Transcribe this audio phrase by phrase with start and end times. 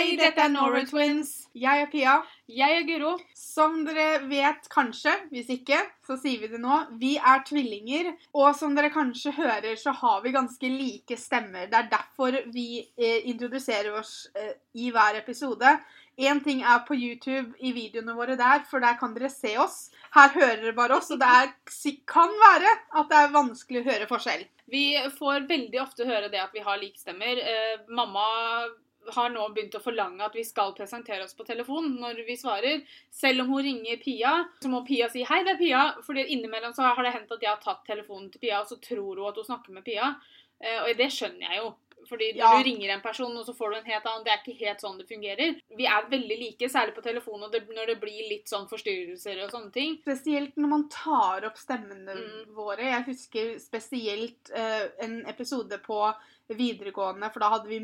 [0.00, 1.30] Hei, dette er Nora Twins.
[1.52, 2.12] Jeg er Pia.
[2.48, 3.10] Jeg er Guro.
[3.36, 5.76] Som dere vet kanskje, hvis ikke,
[6.08, 6.78] så sier vi det nå.
[7.02, 8.08] Vi er tvillinger.
[8.32, 11.68] Og som dere kanskje hører, så har vi ganske like stemmer.
[11.68, 15.76] Det er derfor vi eh, introduserer oss eh, i hver episode.
[16.16, 19.90] Én ting er på YouTube i videoene våre der, for der kan dere se oss.
[20.16, 21.56] Her hører dere bare oss, og det er,
[22.08, 24.48] kan være at det er vanskelig å høre forskjell.
[24.72, 27.36] Vi får veldig ofte høre det at vi har like stemmer.
[27.36, 28.30] Eh, mamma
[29.14, 32.82] har nå begynt å forlange at vi skal presentere oss på telefon når vi svarer.
[33.10, 36.02] Selv om hun ringer Pia, så må Pia si 'hei, det er Pia'.
[36.04, 38.76] fordi innimellom så har det hendt at jeg har tatt telefonen til Pia, og så
[38.80, 40.14] tror hun at hun snakker med Pia.
[40.60, 41.74] Eh, og det skjønner jeg jo.
[42.08, 42.62] Fordi når Ja.
[42.62, 44.80] du ringer en person, og så får du en helt annen Det er ikke helt
[44.80, 45.60] sånn det fungerer.
[45.76, 49.44] Vi er veldig like, særlig på telefon, og det, når det blir litt sånn forstyrrelser
[49.44, 49.98] og sånne ting.
[50.02, 52.54] Spesielt når man tar opp stemmene Mm.
[52.54, 52.78] våre.
[52.78, 56.14] Jeg husker spesielt uh, en episode på
[56.48, 57.78] videregående, for da hadde vi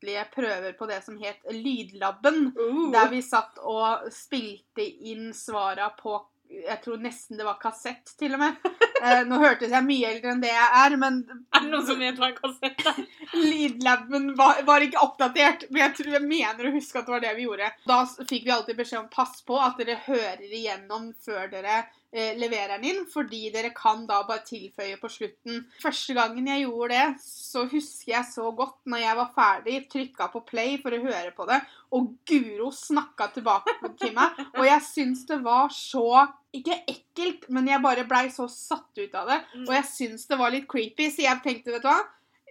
[0.00, 2.52] muntlige prøver på det som het Lydlabben.
[2.92, 8.34] Der vi satt og spilte inn svara på jeg tror nesten det var kassett, til
[8.34, 8.56] og med.
[9.00, 11.96] Eh, nå hørtes jeg mye eldre enn det jeg er, men Er det noen som
[11.96, 12.82] vet hva en kassett?
[13.32, 17.22] Lydlaben var, var ikke oppdatert, men jeg tror jeg mener å huske at det var
[17.24, 17.70] det vi gjorde.
[17.88, 21.78] Da fikk vi alltid beskjed om pass på at dere hører igjennom før dere
[22.12, 25.62] leverer den inn, fordi dere kan da bare tilføye på slutten.
[25.82, 30.28] Første gangen jeg gjorde det, så husker jeg så godt når jeg var ferdig, trykka
[30.32, 31.60] på play for å høre på det,
[31.94, 36.06] og Guro snakka tilbake til meg, og jeg syns det var så
[36.54, 39.38] ikke ekkelt, men jeg bare blei så satt ut av det.
[39.68, 42.00] Og jeg syns det var litt creepy, så jeg tenkte, vet du hva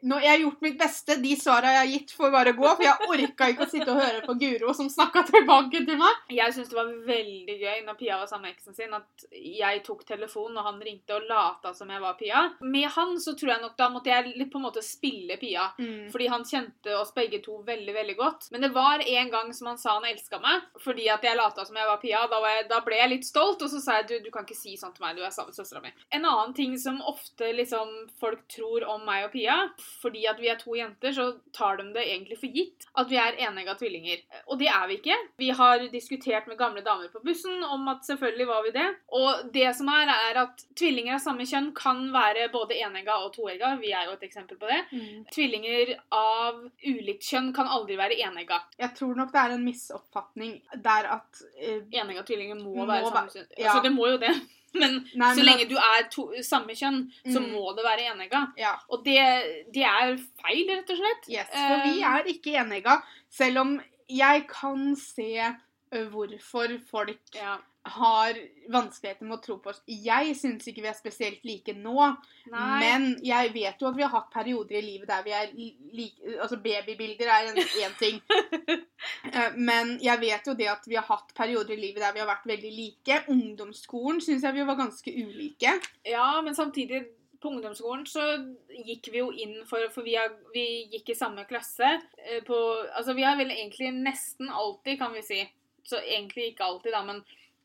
[0.03, 1.16] nå, Jeg har gjort mitt beste.
[1.22, 2.67] De svara jeg har gitt, får bare gå.
[2.69, 6.23] For jeg orka ikke å sitte og høre på Guro som snakka tilbake til meg.
[6.33, 9.83] Jeg syns det var veldig gøy når Pia var sammen med eksen sin, at jeg
[9.86, 12.45] tok telefonen og han ringte og lata som jeg var Pia.
[12.61, 15.70] Med han så tror jeg nok da måtte jeg litt på en måte spille Pia.
[16.14, 18.50] Fordi han kjente oss begge to veldig veldig godt.
[18.52, 21.66] Men det var en gang som han sa han elska meg, fordi at jeg lata
[21.66, 22.23] som jeg var Pia.
[22.31, 24.47] Da, var jeg, da ble jeg litt stolt, og så sa jeg du, du kan
[24.47, 25.94] ikke si sånn til meg, du er sammen med søstera mi.
[26.16, 29.58] En annen ting som ofte liksom folk tror om meg og Pia,
[30.02, 33.17] fordi at vi er to jenter, så tar de det egentlig for gitt at vi
[33.22, 34.22] er enegga tvillinger.
[34.48, 35.17] Og det er vi ikke.
[35.42, 38.88] Vi har diskutert med gamle damer på bussen om at selvfølgelig var vi det.
[39.20, 43.33] Og det som er, er at tvillinger av samme kjønn kan være både enegga og
[43.36, 43.76] toegga.
[43.82, 44.82] Vi er jo et eksempel på det.
[45.33, 48.61] Tvillinger av ulikt kjønn kan aldri være enegga.
[48.80, 53.10] Jeg tror nok det er en misoppfatning der at uh, Enegga tvillinger må, Må være
[53.10, 53.52] samme kjønn.
[53.58, 53.70] ja.
[53.70, 54.33] Altså, det må jo det.
[54.74, 57.50] Men Nei, så men lenge at- du er to, samme kjønn, så Mm.
[57.54, 58.42] må det være enegga.
[58.58, 58.74] Ja.
[58.90, 59.18] Og det,
[59.74, 61.30] det er feil, rett og slett.
[61.30, 63.02] Yes, for vi Eh, er ikke enegga.
[63.32, 65.56] Selv om jeg kan se
[65.92, 67.58] hvorfor folk ja.
[67.89, 68.38] har
[68.70, 69.82] vanskeligheter med å tro på oss.
[69.89, 71.95] Jeg syns ikke vi er spesielt like nå,
[72.52, 72.80] Nei.
[72.83, 76.36] men jeg vet jo at vi har hatt perioder i livet der vi er like
[76.44, 78.22] Altså babybilder er én ting.
[79.30, 82.20] Eh, Men jeg vet jo det at vi har hatt perioder i livet der vi
[82.21, 83.17] har vært veldig like.
[83.32, 85.71] Ungdomsskolen syns jeg vi var ganske ulike.
[86.08, 87.02] Ja, men samtidig
[87.39, 88.23] på ungdomsskolen så
[88.86, 91.94] gikk vi jo inn for For vi, har, vi gikk i samme klasse.
[92.26, 92.58] eh, På,
[92.95, 95.39] altså vi har vel egentlig nesten alltid, kan vi si.
[95.89, 97.23] Så egentlig ikke alltid, da, men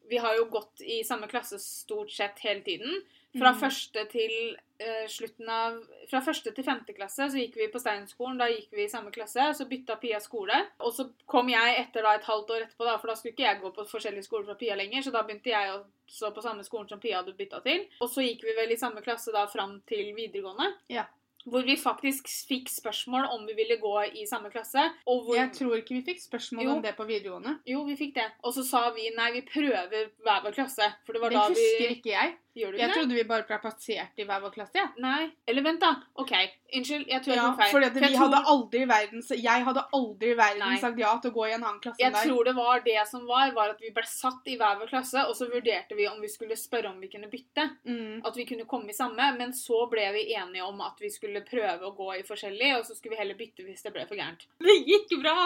[0.09, 3.03] vi har jo gått i samme klasse stort sett hele tiden.
[3.35, 3.59] Fra mm.
[3.59, 5.81] første til uh, slutten av
[6.11, 8.39] Fra første til femte klasse så gikk vi på Steinskolen.
[8.39, 9.49] Da gikk vi i samme klasse.
[9.59, 10.61] Så bytta Pia skole.
[10.85, 13.49] Og så kom jeg etter da et halvt år etterpå, da, for da skulle ikke
[13.49, 15.03] jeg gå på forskjellige skoler fra Pia lenger.
[15.03, 17.89] Så da begynte jeg også på samme skolen som Pia hadde bytta til.
[18.05, 20.71] Og så gikk vi vel i samme klasse da fram til videregående.
[20.93, 21.09] Ja.
[21.45, 24.81] Hvor vi faktisk fikk spørsmål om vi ville gå i samme klasse.
[25.07, 26.71] Og hvor Jeg tror ikke vi fikk spørsmål Jo.
[26.77, 27.59] om det på videregående.
[27.69, 28.31] Jo, vi fikk det.
[28.43, 30.89] Og så sa vi nei, vi prøver hver vår klasse.
[31.05, 32.37] For det var Det da husker ikke jeg.
[32.55, 32.95] Gjør du Jeg det?
[32.95, 34.75] trodde vi bare ble plassert i hver vår klasse.
[34.79, 34.87] Ja.
[35.03, 35.33] Nei.
[35.51, 35.89] Eller vent, da.
[36.23, 36.31] OK.
[36.75, 37.73] Unnskyld, jeg tror jeg Ja, tok feil.
[37.75, 40.79] fordi at For vi jeg hadde aldri i verden, jeg hadde aldri i verden Nei.
[40.79, 42.25] sagt ja til å gå i en annen klasse Jeg der.
[42.29, 45.25] tror det var det som var, var at vi ble satt i hver vår klasse,
[45.29, 47.67] og så vurderte vi om vi skulle spørre om vi kunne bytte.
[47.87, 48.23] Mm.
[48.25, 51.43] At vi kunne komme i samme, men så ble vi enige om at vi skulle
[51.47, 54.15] prøve å gå i forskjellig, og så skulle vi heller bytte hvis det ble for
[54.17, 54.47] gærent.
[54.65, 55.37] Det gikk bra!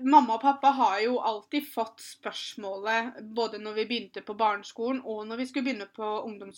[0.00, 5.26] Mamma og pappa har jo alltid fått spørsmålet, både når vi begynte på barneskolen og
[5.28, 6.48] når vi skulle begynne på ungdomsskolen,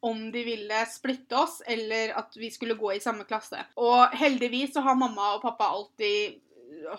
[0.00, 3.62] om de ville splitte oss, eller at vi skulle gå i samme klasse.
[3.80, 6.40] Og heldigvis så har mamma og pappa alltid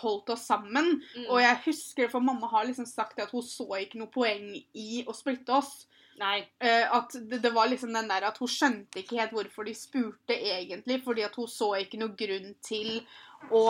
[0.02, 0.98] holdt oss sammen.
[1.16, 1.30] Mm.
[1.30, 5.04] Og jeg husker, for mamma har liksom sagt at hun så ikke noe poeng i
[5.08, 5.86] å splitte oss.
[6.22, 6.42] Nei.
[6.62, 9.76] Eh, at det, det var liksom den der at hun skjønte ikke helt hvorfor de
[9.78, 13.00] spurte egentlig, fordi at hun så ikke noe grunn til
[13.50, 13.66] å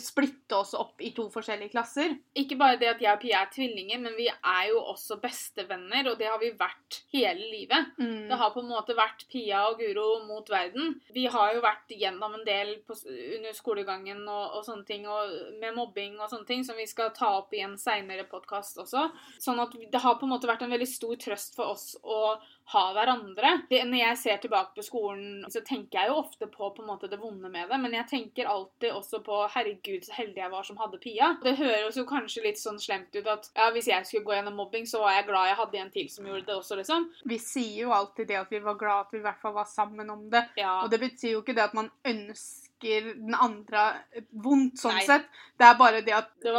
[0.00, 2.14] splitte oss opp i to forskjellige klasser.
[2.38, 6.08] Ikke bare det at jeg og Pia er tvillinger, men vi er jo også bestevenner,
[6.08, 7.92] og det har vi vært hele livet.
[7.98, 8.30] Mm.
[8.30, 10.96] Det har på en måte vært Pia og Guro mot verden.
[11.12, 15.36] Vi har jo vært gjennom en del på, under skolegangen og, og sånne ting, og
[15.60, 19.08] med mobbing og sånne ting, som vi skal ta opp i en seinere podkast også.
[19.42, 22.38] Sånn at det har på en måte vært en veldig stor trøst for oss å
[22.72, 23.56] ha hverandre.
[23.68, 26.88] Det, når jeg ser tilbake på skolen, så tenker jeg jo ofte på på en
[26.88, 30.52] måte det vonde med det, men jeg tenker alltid også på herregud, så heldig jeg
[30.52, 31.32] var som hadde Pia.
[31.42, 34.58] Det høres jo kanskje litt sånn slemt ut at ja, hvis jeg skulle gå gjennom
[34.60, 37.08] mobbing, så var jeg glad jeg hadde en til som gjorde det også, liksom.
[37.32, 39.68] Vi sier jo alltid det at vi var glad at vi i hvert fall var
[39.70, 40.44] sammen om det.
[40.60, 40.78] Ja.
[40.84, 43.82] Og det betyr jo ikke det at man ønsker den andre
[44.30, 45.04] vondt, sånn Nei.
[45.06, 45.28] sett.
[45.58, 46.52] Det er bare det at Det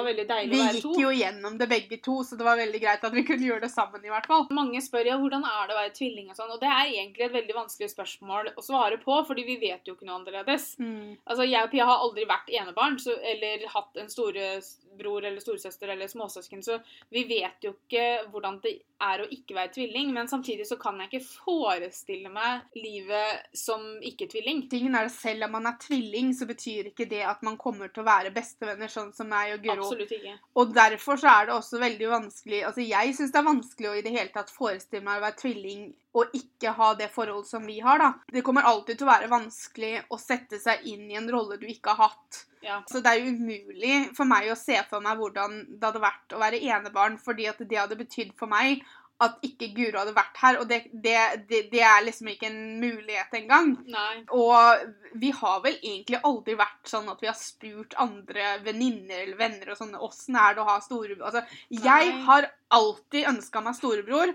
[0.47, 0.93] vi gikk to.
[1.01, 3.71] jo gjennom det begge to, så det var veldig greit at vi kunne gjøre det
[3.73, 4.45] sammen, i hvert fall.
[4.55, 7.25] Mange spør ja, hvordan er det å være tvilling og sånn, og det er egentlig
[7.27, 10.77] et veldig vanskelig spørsmål å svare på, fordi vi vet jo ikke noe annerledes.
[10.79, 11.17] Mm.
[11.25, 15.91] Altså, Jeg og Pia har aldri vært enebarn så, eller hatt en storebror eller storesøster
[15.91, 16.79] eller småsøsken, så
[17.11, 20.13] vi vet jo ikke hvordan det er å ikke være tvilling.
[20.15, 24.69] Men samtidig så kan jeg ikke forestille meg livet som ikke-tvilling.
[24.71, 27.89] Tingen er det Selv om man er tvilling, så betyr ikke det at man kommer
[27.93, 29.87] til å være bestevenner, sånn som meg og Guro.
[29.87, 30.35] Absolutt ikke.
[30.59, 33.97] Og derfor så er det også veldig vanskelig Altså jeg syns det er vanskelig å
[33.97, 35.83] i det hele tatt forestille meg å være tvilling
[36.13, 38.11] og ikke ha det forholdet som vi har, da.
[38.29, 41.65] Det kommer alltid til å være vanskelig å sette seg inn i en rolle du
[41.65, 42.43] ikke har hatt.
[42.63, 42.77] Ja.
[42.87, 46.35] Så det er jo umulig for meg å se for meg hvordan det hadde vært
[46.35, 48.85] å være enebarn, fordi at det hadde betydd for meg
[49.23, 51.17] at ikke Guro hadde vært her, og det, det,
[51.49, 53.73] det, det er liksom ikke en mulighet engang.
[53.93, 54.23] Nei.
[54.35, 59.39] Og vi har vel egentlig aldri vært sånn at vi har spurt andre venninner eller
[59.39, 62.21] venner og sånn åssen er det å ha storebror Altså, jeg Nei.
[62.27, 64.31] har alltid ønska meg storebror,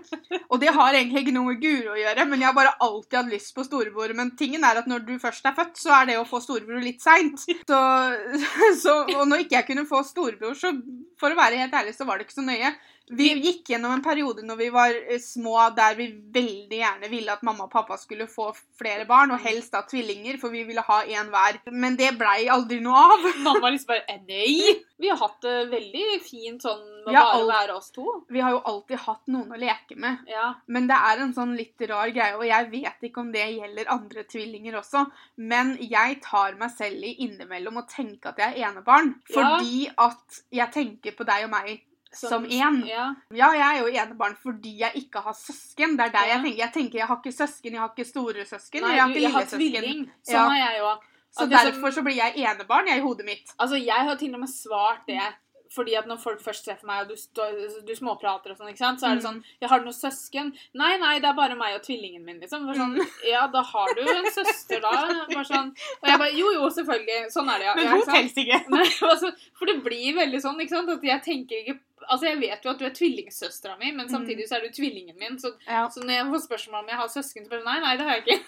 [0.47, 3.17] og det har egentlig ikke noe med Guro å gjøre, men jeg har bare alltid
[3.19, 4.13] hatt lyst på storebror.
[4.15, 6.83] Men tingen er at når du først er født, så er det å få storebror
[6.83, 7.43] litt seint.
[7.43, 7.81] Så,
[8.83, 10.71] så, og når ikke jeg kunne få storebror, så
[11.19, 12.71] for å være helt ærlig, så var det ikke så nøye.
[13.09, 17.33] Vi gikk gjennom en periode når vi var eh, små der vi veldig gjerne ville
[17.33, 20.83] at mamma og pappa skulle få flere barn, og helst da tvillinger, for vi ville
[20.85, 21.57] ha én hver.
[21.73, 23.25] Men det blei aldri noe av.
[23.47, 24.77] Mamma liksom bare eh, Nei!
[24.99, 28.05] Vi har hatt det veldig fint sånn med Ja, bare å være oss to.
[28.29, 30.25] Vi har jo alltid hatt noen å leke med.
[30.29, 30.51] Ja.
[30.67, 33.93] Men det er en sånn litt rar greie, og jeg vet ikke om det gjelder
[33.95, 35.05] andre tvillinger også.
[35.39, 39.15] Men jeg tar meg selv i innimellom å tenke at jeg er enebarn.
[39.31, 41.79] Fordi at jeg tenker på deg og meg
[42.13, 42.85] som én.
[42.87, 43.13] Ja.
[43.33, 45.97] Ja, jeg er jo enebarn fordi jeg ikke har søsken.
[45.97, 46.33] Det er der Ja.
[46.35, 46.57] jeg tenker.
[46.57, 50.09] Jeg tenker jeg har ikke søsken, jeg har ikke storesøsken, jeg har ikke lillesøsken.
[50.23, 50.49] Sånn Ja.
[50.49, 50.95] har jeg jo.
[51.31, 53.53] Så som- derfor så blir jeg enebarn, jeg, i hodet mitt.
[53.59, 55.21] Altså, jeg har til og med svart det.
[55.69, 58.77] Fordi at når folk først for meg, og du, står- du småprater og sånn, ikke
[58.81, 59.27] sant, så er det Mm.
[59.27, 60.53] sånn Jeg har noen søsken?
[60.73, 62.65] Nei, nei, det er bare meg og tvillingen min, liksom.
[62.65, 62.97] For sånn,
[63.29, 64.89] Ja, da har du en søster, da.
[65.29, 65.69] Bare sånn.
[66.01, 67.31] Og jeg bare Jo, jo, selvfølgelig.
[67.31, 67.75] Sånn er det, ja.
[67.75, 68.69] Men hun teller ikke.
[68.69, 71.79] Nei, altså, for det blir veldig sånn, ikke sant, at jeg tenker ikke
[72.09, 74.11] Altså, jeg vet jo at du er tvillingsøstera mi, men Mm.
[74.13, 75.37] samtidig så er du tvillingen min.
[75.37, 75.85] Så, Ja.
[75.89, 78.15] så når jeg får spørsmål om jeg har søsken, så bare Nei, nei, det har
[78.15, 78.45] jeg ikke.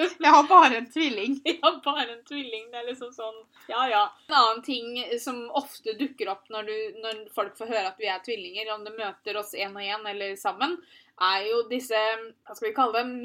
[0.24, 1.36] Jeg har bare en tvilling.
[1.62, 2.66] Har bare en tvilling.
[2.72, 3.36] Det er liksom sånn
[3.68, 4.02] Ja, ja.
[4.30, 8.08] En annen ting som ofte dukker opp når, du, når folk får høre at vi
[8.10, 10.78] er tvillinger, om de møter oss én og én eller sammen,
[11.20, 11.98] er jo disse
[12.46, 13.16] Hva skal vi kalle det?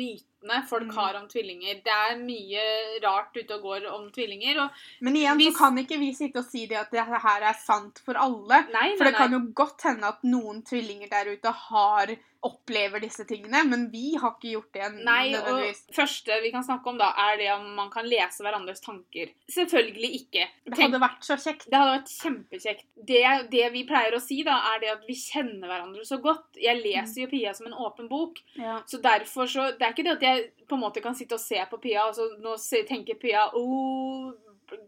[0.46, 0.96] Mytene folk Mm.
[0.96, 1.82] har om tvillinger.
[1.84, 4.70] Det er mye rart ute og går om tvillinger.
[5.02, 7.54] Men igjen Hvis- så kan ikke vi sitte og si det at det her er
[7.54, 8.68] sant for alle.
[8.72, 12.16] nei, For nei, det kan jo godt hende at noen tvillinger der ute har
[12.46, 15.64] opplever disse tingene, men vi har ikke gjort det Nei, og
[15.96, 19.32] første vi kan snakke om da, er det om man kan lese hverandres tanker.
[19.50, 20.44] Selvfølgelig ikke.
[20.70, 21.66] Det hadde vært så kjekt.
[21.66, 22.84] Det hadde vært kjempekjekt.
[23.04, 26.46] Det, det vi pleier å si, da, er det at vi kjenner hverandre så godt.
[26.62, 28.38] Jeg leser jo Pia som en åpen bok.
[28.56, 28.76] Ja.
[28.86, 30.35] Så derfor så Det er ikke det at jeg
[30.68, 32.56] på en måte kan sitte og se på Pia, og så nå
[32.88, 34.34] tenker Pia oh,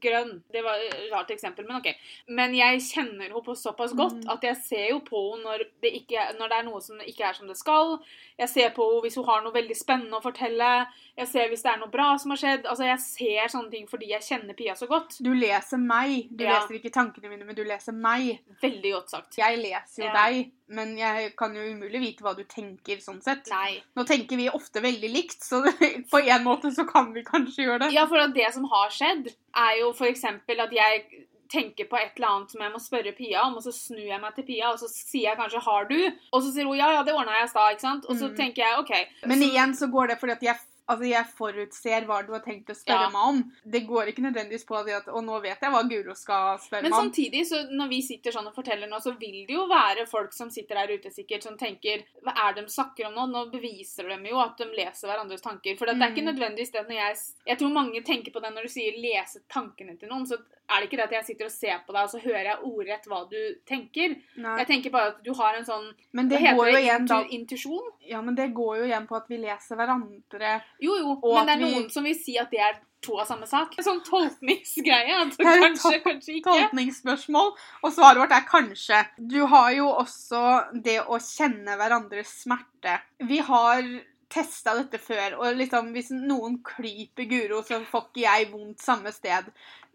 [0.01, 0.43] grønn.
[0.53, 1.89] Det var et rart eksempel, men OK.
[2.33, 4.29] Men jeg kjenner henne på såpass godt Mm.
[4.33, 7.27] at jeg ser jo på henne når det, ikke, når det er noe som ikke
[7.27, 7.99] er som det skal.
[8.37, 10.87] Jeg ser på henne hvis hun har noe veldig spennende å fortelle.
[11.17, 12.65] Jeg ser hvis det er noe bra som har skjedd.
[12.69, 15.17] Altså, Jeg ser sånne ting fordi jeg kjenner Pia så godt.
[15.23, 16.27] Du leser meg.
[16.35, 16.59] Du Ja.
[16.59, 18.39] leser ikke tankene mine, men du leser meg.
[18.61, 19.37] Veldig godt sagt.
[19.37, 20.13] Jeg leser jo Ja.
[20.13, 23.47] deg, men jeg kan jo umulig vite hva du tenker sånn sett.
[23.49, 23.81] Nei.
[23.95, 25.63] Nå tenker vi ofte veldig likt, så
[26.11, 27.93] på en måte så kan vi kanskje gjøre det.
[27.93, 30.23] Ja, for at det som har skjedd, er jo f.eks.
[30.23, 33.71] at jeg tenker på et eller annet som jeg må spørre Pia om, og så
[33.73, 36.65] snur jeg meg til Pia, og så sier jeg kanskje 'har du?' Og så sier
[36.65, 38.05] hun 'ja, ja, det ordna jeg i stad', ikke sant?
[38.09, 38.35] Og så Mm.
[38.35, 39.07] tenker jeg OK.
[39.25, 40.55] Men så, igjen så går det fordi at jeg
[40.87, 43.09] Altså, jeg forutser hva du har tenkt å spørre Ja.
[43.09, 43.51] meg om.
[43.69, 46.93] Det går ikke nødvendigvis på at Og nå vet jeg hva Guro skal spørre meg
[46.93, 46.97] om.
[46.99, 50.07] Men samtidig, så når vi sitter sånn og forteller nå, så vil det jo være
[50.07, 53.27] folk som sitter der ute sikkert, som tenker Hva er det de snakker om nå?
[53.31, 55.77] Nå beviser de jo at de leser hverandres tanker.
[55.77, 56.31] For det er ikke Mm.
[56.35, 57.17] nødvendigvis det når jeg
[57.47, 60.37] Jeg tror mange tenker på det når du sier 'lese tankene til noen', så
[60.69, 62.57] er det ikke det at jeg sitter og ser på deg, og så hører jeg
[62.63, 64.17] ordrett hva du tenker.
[64.35, 64.57] Nei.
[64.59, 67.23] Jeg tenker bare at du har en sånn Men det, det går jo igjen da
[67.23, 67.87] Intu intuisjon?
[68.05, 70.61] Ja, men det går jo igjen på at vi leser hverandre.
[70.81, 72.79] Jo, jo, Og men det er er vi- noen som vil si at det er
[73.01, 73.75] to av samme sak.
[73.77, 75.13] En sånn tolkningsgreie.
[75.21, 76.49] Altså, kanskje, kanskje ikke.
[76.49, 77.51] Tolkningsspørsmål.
[77.83, 79.01] Og svaret vårt er kanskje.
[79.27, 80.43] Du har jo også
[80.83, 82.99] det å kjenne hverandres smerte.
[83.19, 83.83] Vi har
[84.29, 89.13] testa dette før, og liksom hvis noen klyper Guro, så får ikke jeg vondt samme
[89.13, 89.45] sted.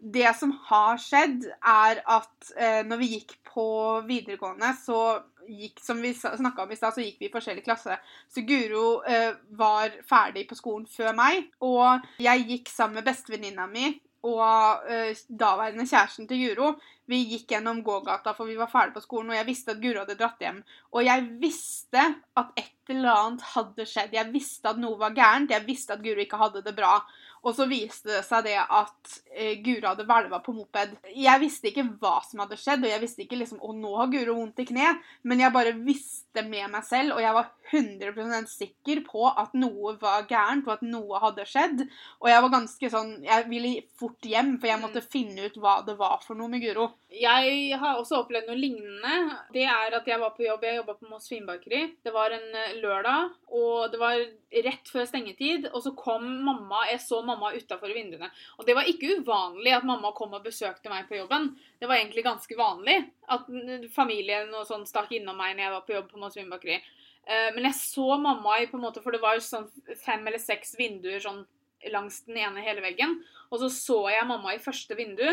[0.01, 3.67] Det som har skjedd, er at eh, når vi gikk på
[4.07, 7.97] videregående, så gikk, som vi snakka om i stad, så gikk vi i forskjellig klasse.
[8.31, 13.67] Så Guro eh, var ferdig på skolen før meg, og jeg gikk sammen med bestevenninna
[13.71, 13.91] mi
[14.23, 16.69] og eh, daværende kjæresten til Guro.
[17.11, 20.03] Vi gikk gjennom gågata, for vi var ferdig på skolen, og jeg visste at Guro
[20.03, 20.61] hadde dratt hjem.
[20.95, 22.05] Og jeg visste
[22.39, 24.15] at et eller annet hadde skjedd.
[24.15, 25.51] Jeg visste at noe var gærent.
[25.51, 26.95] Jeg visste at Guro ikke hadde det bra.
[27.43, 30.93] Og så viste det seg det at eh, Guro hadde hvelva på moped.
[31.11, 34.11] Jeg visste ikke hva som hadde skjedd, og jeg visste ikke liksom, å nå har
[34.13, 34.93] Guro vondt i kne,
[35.27, 39.95] men jeg bare visste med meg selv, og jeg var 100% sikker på at noe
[40.01, 41.83] var gærent, og at noe hadde skjedd.
[42.21, 45.79] Og jeg var ganske sånn Jeg ville fort hjem, for jeg måtte finne ut hva
[45.87, 46.91] det var for noe med Guro.
[47.13, 49.37] Jeg har også opplevd noe lignende.
[49.53, 50.63] Det er at jeg var på jobb.
[50.65, 51.83] Jeg jobba på Moss Vinbakeri.
[52.03, 54.23] Det var en eh, lørdag, og det var
[54.65, 55.69] rett før stengetid.
[55.73, 56.87] Og så kom mamma.
[56.89, 58.29] Jeg så mamma utafor vinduene.
[58.57, 61.55] Og det var ikke uvanlig at mamma kom og besøkte meg på jobben.
[61.79, 62.99] Det var egentlig ganske vanlig
[63.33, 63.49] at
[63.95, 66.77] familien og sånn stakk innom meg når jeg var på jobb på Moss Vinbakeri.
[67.25, 69.69] Eh, Men jeg så mamma i på en måte, for det var sånn
[70.03, 71.45] fem eller seks vinduer sånn
[71.91, 73.17] langs den ene hele veggen.
[73.51, 75.25] Og så så jeg mamma i første vindu,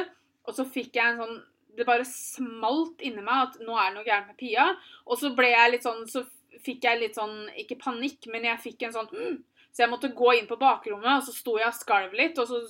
[0.46, 1.40] og så fikk jeg en sånn
[1.70, 4.64] Det bare smalt inni meg at nå er det noe gærent med Pia.
[5.06, 6.24] Og så ble jeg litt sånn Så
[6.64, 9.36] fikk jeg litt sånn Ikke panikk, men jeg fikk en sånn mm.
[9.72, 12.48] Så jeg måtte gå inn på bakrommet, og så sto jeg og skalv litt, og
[12.50, 12.62] så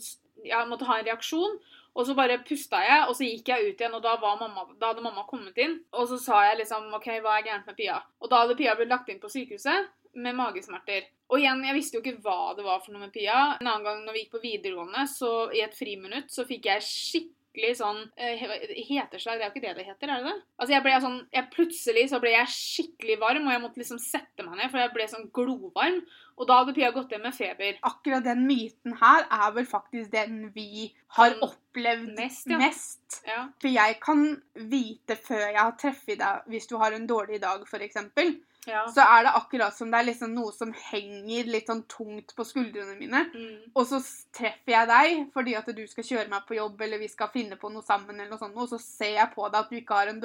[0.45, 1.59] jeg måtte ha en reaksjon.
[1.99, 4.92] Og så bare pusta jeg, og så gikk jeg ut igjen, og da, mamma, da
[4.92, 5.80] hadde mamma kommet inn.
[5.99, 7.97] Og så sa jeg liksom OK, hva er gærent med Pia?
[8.23, 11.09] Og da hadde Pia blitt lagt inn på sykehuset med magesmerter.
[11.30, 13.57] Og igjen, jeg visste jo ikke hva det var for noe med Pia.
[13.61, 16.87] En annen gang når vi gikk på videregående, så i et friminutt, så fikk jeg
[16.87, 20.38] skikkelig sånn eh, he- Heteslag, det er jo ikke det det heter, er det det?
[20.62, 23.99] Altså jeg ble sånn, jeg Plutselig så ble jeg skikkelig varm, og jeg måtte liksom
[24.02, 26.00] sette meg ned, for jeg ble sånn glovarm.
[26.40, 27.76] Og da hadde Pia gått hjem med feber.
[27.85, 32.61] Akkurat den myten her er vel faktisk den vi har opplevd Mest, ja.
[32.62, 33.18] mest.
[33.28, 33.42] Ja.
[33.61, 34.25] For jeg kan
[34.70, 38.00] vite før jeg har treffet deg, hvis du har en dårlig dag, f.eks.,
[38.67, 38.85] ja.
[38.95, 42.47] så er det akkurat som det er liksom noe som henger litt sånn tungt på
[42.47, 43.23] skuldrene mine.
[43.33, 43.71] Mm.
[43.75, 44.00] Og så
[44.37, 47.59] treffer jeg deg fordi at du skal kjøre meg på jobb, eller vi skal finne
[47.61, 50.00] på noe sammen, eller noe sånt, og så ser jeg på deg at du ikke
[50.00, 50.21] har en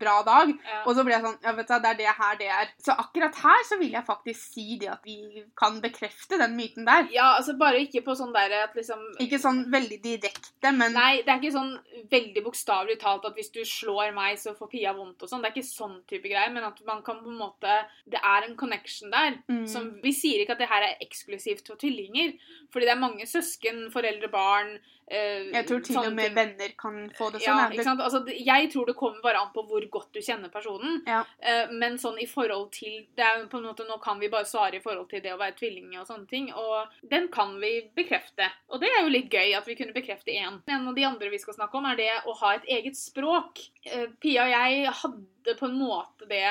[0.00, 0.82] bra dag, ja.
[0.84, 2.72] og så blir jeg sånn Ja, vet du, det er det her det er.
[2.82, 6.88] Så akkurat her så vil jeg faktisk si det at vi kan bekrefte den myten
[6.88, 7.08] der.
[7.14, 11.22] ja, altså bare ikke på sånn der at liksom Ikke sånn veldig direkte, men Nei,
[11.24, 11.72] det er ikke sånn
[12.10, 15.42] veldig bokstavelig talt at hvis du slår meg, så får Pia vondt og sånn.
[15.42, 17.69] Det er ikke sånn type greier, men at man kan på en måte
[18.10, 19.36] Det er en connection der.
[19.48, 22.32] mm, Som, vi sier ikke at det her er eksklusivt for tvillinger,
[22.72, 24.72] fordi det er mange søsken, foreldre, barn
[25.10, 26.34] eh, Jeg tror til og med ting.
[26.36, 27.72] venner kan få det Ja, sånn.
[27.74, 28.00] ikke sant?
[28.00, 31.00] Altså, jeg tror det kommer bare an på hvor godt du kjenner personen.
[31.06, 31.24] Ja.
[31.42, 34.46] Eh, men sånn i forhold til det er på en måte, Nå kan vi bare
[34.46, 37.72] svare i forhold til det å være tvilling og sånne ting, og den kan vi
[37.96, 38.50] bekrefte.
[38.70, 40.60] Og det er jo litt gøy at vi kunne bekrefte én.
[40.68, 43.58] En av de andre vi skal snakke om, er det å ha et eget språk.
[43.86, 46.44] Eh, Pia og jeg hadde på en måte det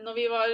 [0.00, 0.52] når vi var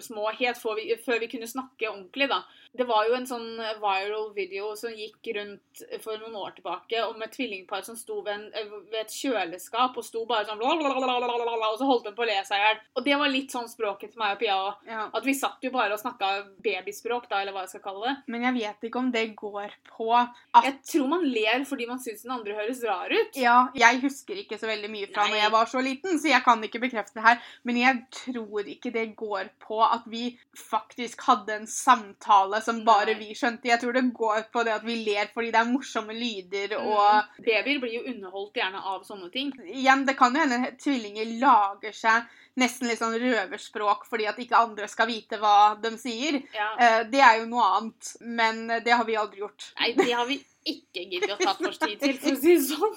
[0.00, 2.42] små, helt før vi, før vi kunne snakke ordentlig, da.
[2.76, 3.46] Det var jo en sånn
[3.80, 8.34] viral video som gikk rundt for noen år tilbake om et tvillingpar som sto ved,
[8.52, 12.36] en, ved et kjøleskap og sto bare sånn og så holdt de på å le
[12.46, 12.80] seg i hjel.
[12.98, 14.86] Og det var litt sånn språket til meg og Pia òg.
[14.88, 15.06] Ja.
[15.14, 16.30] At vi satt jo bare og snakka
[16.64, 18.14] babyspråk, da, eller hva jeg skal kalle det.
[18.32, 22.02] Men jeg vet ikke om det går på at Jeg tror man ler fordi man
[22.02, 23.38] syns den andre høres rar ut.
[23.38, 25.34] Ja, jeg husker ikke så veldig mye fra Nei.
[25.34, 27.42] når jeg var så liten, så jeg kan ikke bekrefte det her.
[27.68, 33.14] Men jeg tror ikke det går på at vi faktisk hadde en samtale som bare
[33.18, 33.68] vi skjønte.
[33.70, 36.98] Jeg tror det går på det at vi ler fordi det er morsomme lyder og
[37.08, 37.44] Mm.
[37.44, 39.52] Babyer blir jo underholdt gjerne av sånne ting.
[39.66, 44.58] Igjen, det kan jo hende tvillinger lager seg nesten litt sånn røverspråk fordi at ikke
[44.58, 46.42] andre skal vite hva de sier.
[46.54, 46.70] Ja.
[46.78, 49.72] Eh, Det er jo noe annet, men det har vi aldri gjort.
[49.80, 52.64] Nei, det har vi ikke giddet å ta oss tid til, for å si det
[52.66, 52.96] sånn.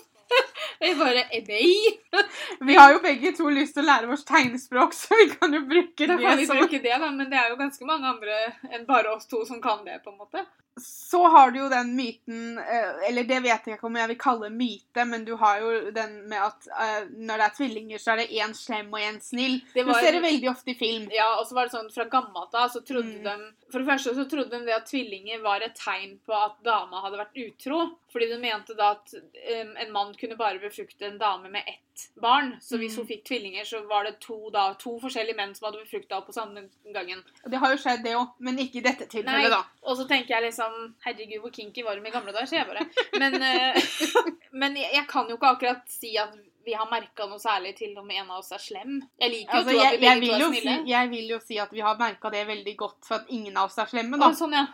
[0.81, 2.23] Vi bare eh, Nei!
[2.59, 5.61] Vi har jo begge to lyst til å lære vårt tegnspråk, så vi kan jo
[5.69, 8.09] bruke Da det kan vi som bruke det, da, men det er jo ganske mange
[8.15, 10.43] andre enn bare oss to som kan det, på en måte.
[10.81, 14.17] Så har du jo den myten eh, Eller det vet jeg ikke om jeg vil
[14.21, 18.13] kalle myte, men du har jo den med at eh, når det er tvillinger, så
[18.13, 19.57] er det én slem og én snill.
[19.75, 21.09] Det Du ser det veldig ofte i film.
[21.11, 23.25] Ja, og så var det sånn fra gammelt av, så trodde Mm.
[23.27, 26.57] de For det første så trodde de det at tvillinger var et tegn på at
[26.63, 27.81] dama hadde vært utro.
[28.11, 32.07] Fordi de mente da at um, en mann kunne bare befrukte en dame med ett
[32.21, 32.55] barn.
[32.63, 33.01] Så hvis Mm.
[33.03, 36.25] hun fikk tvillinger, så var det to, da, to forskjellige menn som hadde befrukta henne
[36.25, 36.63] på samme
[36.95, 37.23] gangen.
[37.45, 39.63] Det har jo skjedd, det òg, men ikke i dette Nei, tilfellet, da.
[39.83, 42.71] Og så tenker jeg liksom Herregud, hvor kinky var hun i gamle dager, sier jeg
[42.71, 42.87] bare.
[43.19, 43.81] Men, eh,
[44.63, 46.33] men jeg, kan jo ikke akkurat si at
[46.65, 48.99] vi har merka noe særlig til om en av oss er slem.
[49.19, 50.75] Jeg liker Altså, jo at vi begge to er snille.
[50.85, 53.57] si, jeg vil jo si at vi har merka det veldig godt for at ingen
[53.57, 54.29] av oss er slemme, Å, da.
[54.37, 54.67] sånn, ja.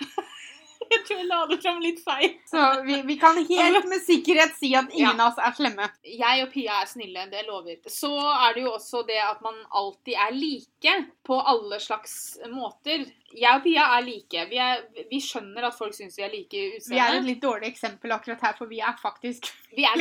[0.91, 2.33] Jeg tror jeg la det fram litt feil.
[2.49, 5.89] Så vi, vi kan helt med sikkerhet si at ingen av oss er slemme.
[6.07, 7.79] Jeg og Pia er snille, det lover.
[7.91, 10.95] Så er det jo også det at man alltid er like
[11.27, 13.05] på alle slags måter.
[13.35, 14.43] Jeg og Pia er like.
[14.49, 17.41] Vi, er, vi skjønner at folk syns vi er like i Vi er et litt
[17.43, 19.99] dårlig eksempel akkurat her, for vi er faktisk Vi er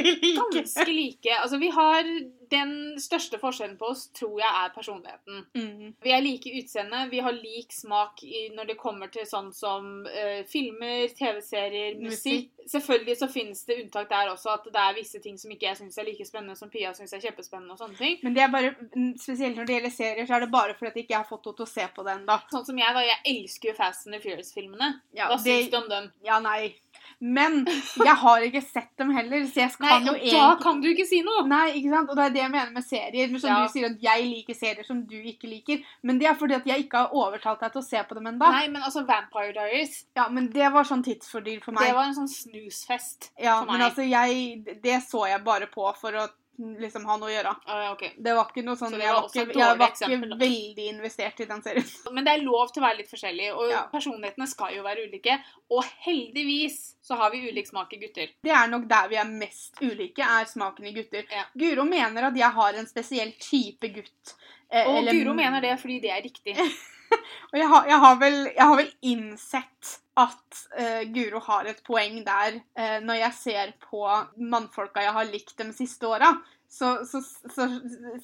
[0.54, 1.32] ganske like.
[1.34, 2.06] Altså, vi har
[2.50, 5.40] Den største forskjellen på oss tror jeg er personligheten.
[5.58, 5.94] mm.
[6.04, 9.48] Vi er like i utseende, vi har lik smak i, når det kommer til sånn
[9.52, 12.52] som uh, filmer, TV-serier, musikk.
[12.70, 15.80] Selvfølgelig så finnes det unntak der også, at det er visse ting som ikke jeg
[15.80, 17.74] syns er like spennende som Pia syns er kjempespennende.
[17.74, 18.16] og sånne ting.
[18.22, 18.72] Men det er bare,
[19.18, 21.58] spesielt når det gjelder serier, så er det bare fordi jeg ikke har fått henne
[21.58, 22.38] til å se på det ennå.
[22.54, 23.04] Sånn som jeg, da.
[23.06, 25.00] Jeg elsker jo Fast and the Furious-filmene.
[25.16, 26.10] Ja, Hva syns du om dem?
[26.24, 26.74] Ja, nei.
[27.20, 30.80] Men jeg har ikke sett dem heller, så jeg Nei, kan jo egentlig da kan
[30.82, 31.46] du ikke si noe!
[31.48, 32.10] Nei, ikke sant?
[32.12, 33.38] Og det er det jeg mener med serier.
[33.38, 33.58] Som Ja.
[33.62, 35.80] du sier at jeg liker serier som du ikke liker.
[36.02, 38.26] Men det er fordi at jeg ikke har overtalt deg til å se på dem
[38.32, 38.50] ennå.
[38.52, 41.84] Nei, men altså Vampire Diaries, Ja, men det var sånn tidsfordriv for meg.
[41.88, 45.88] det var en sånn snusfest ja, for men altså, jeg Det så jeg bare på
[45.96, 47.52] for å liksom ha noe å gjøre.
[47.66, 48.12] Ah, ja, okay.
[48.18, 51.46] Det var ikke noe sånn Så Jeg var ikke, jeg var ikke veldig investert i
[51.50, 51.84] den serien.
[52.16, 53.82] Men det er lov til å være litt forskjellig, og Ja.
[53.92, 55.38] personlighetene skal jo være ulike.
[55.70, 58.32] Og heldigvis så har vi ulik smak i gutter.
[58.42, 61.24] Det er nok der vi er mest ulike, er smaken i gutter.
[61.30, 61.44] Ja.
[61.58, 64.34] Guro mener at jeg har en spesiell type gutt.
[64.70, 66.56] eh, Og eller- Guro mener det fordi det er riktig.
[67.52, 71.82] Og jeg har, jeg har, vel, jeg har vel innsett at uh, Guro har et
[71.86, 74.02] poeng der Uh, når jeg ser på
[74.36, 76.34] mannfolka jeg har likt de siste åra.
[76.68, 77.20] Så, så,
[77.54, 77.66] så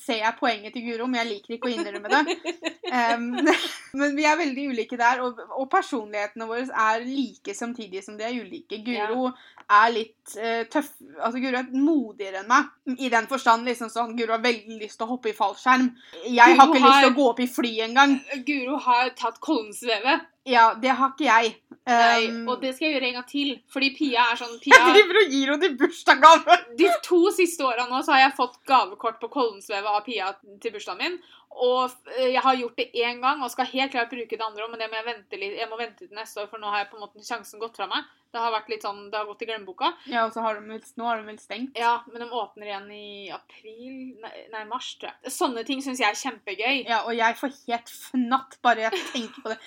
[0.03, 2.23] ser jeg poenget til Guro, men jeg liker ikke å innrømme det.
[2.93, 3.31] Um,
[3.97, 8.27] men vi er veldig ulike der, og, og personlighetene våre er like samtidig som de
[8.27, 8.83] er ulike.
[8.85, 12.69] Guro er litt uh, tøff Altså, Guro er modigere enn meg.
[12.99, 15.89] I den forstand liksom sånn Guro har veldig lyst til å hoppe i fallskjerm.
[16.27, 18.19] Jeg har Guro ikke lyst til å gå opp i fly engang.
[18.51, 20.29] Guro har tatt Kollensvevet.
[20.49, 21.55] Ja, det har ikke jeg.
[21.83, 23.49] Nei, Um, og det skal jeg gjøre en gang til.
[23.73, 26.59] Fordi Pia er sånn Pia, Jeg driver og gir henne til bursdagsgave!
[26.79, 30.31] De to siste åra nå så har jeg fått gavekort på Kollensvevet av Pia
[30.63, 31.19] til bursdagen min.
[31.61, 34.65] Og eh, jeg har gjort det én gang og skal helt klart bruke det andre
[34.65, 36.71] òg, men det må jeg vente litt, jeg må vente til neste år, for nå
[36.73, 38.07] har jeg på en måte sjansen gått fra meg.
[38.33, 39.91] Det har vært litt sånn, det har gått i glemmeboka.
[40.09, 41.77] Ja, og så har de nå har de vel stengt.
[41.77, 45.33] Ja, men de åpner igjen i april Nei, nei mars, tror jeg.
[45.35, 46.79] Sånne ting syns jeg er kjempegøy.
[46.89, 49.59] Ja, og jeg får helt fnatt bare jeg tenker på det.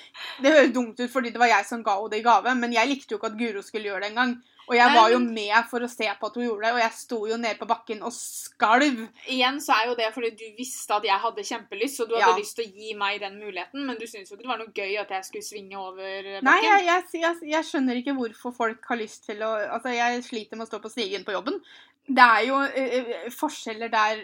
[0.41, 2.73] Det høres dumt ut fordi det var jeg som ga henne det i gave, men
[2.73, 4.35] jeg likte jo ikke at Guro skulle gjøre det engang.
[4.65, 6.93] Og jeg var jo med for å se på at hun gjorde det, og jeg
[6.97, 9.03] sto jo nede på bakken og skalv.
[9.29, 12.31] Igjen så er jo det fordi du visste at jeg hadde kjempelyst, så du hadde
[12.31, 12.39] Ja.
[12.39, 14.73] lyst til å gi meg den muligheten, men du syntes jo ikke det var noe
[14.73, 16.49] gøy at jeg skulle svinge over bakken.
[16.49, 20.23] Nei, jeg, jeg, jeg, jeg skjønner ikke hvorfor folk har lyst til å Altså, jeg
[20.25, 21.61] sliter med å stå på stigen på jobben.
[22.07, 24.19] Det er jo eh, forskjeller der,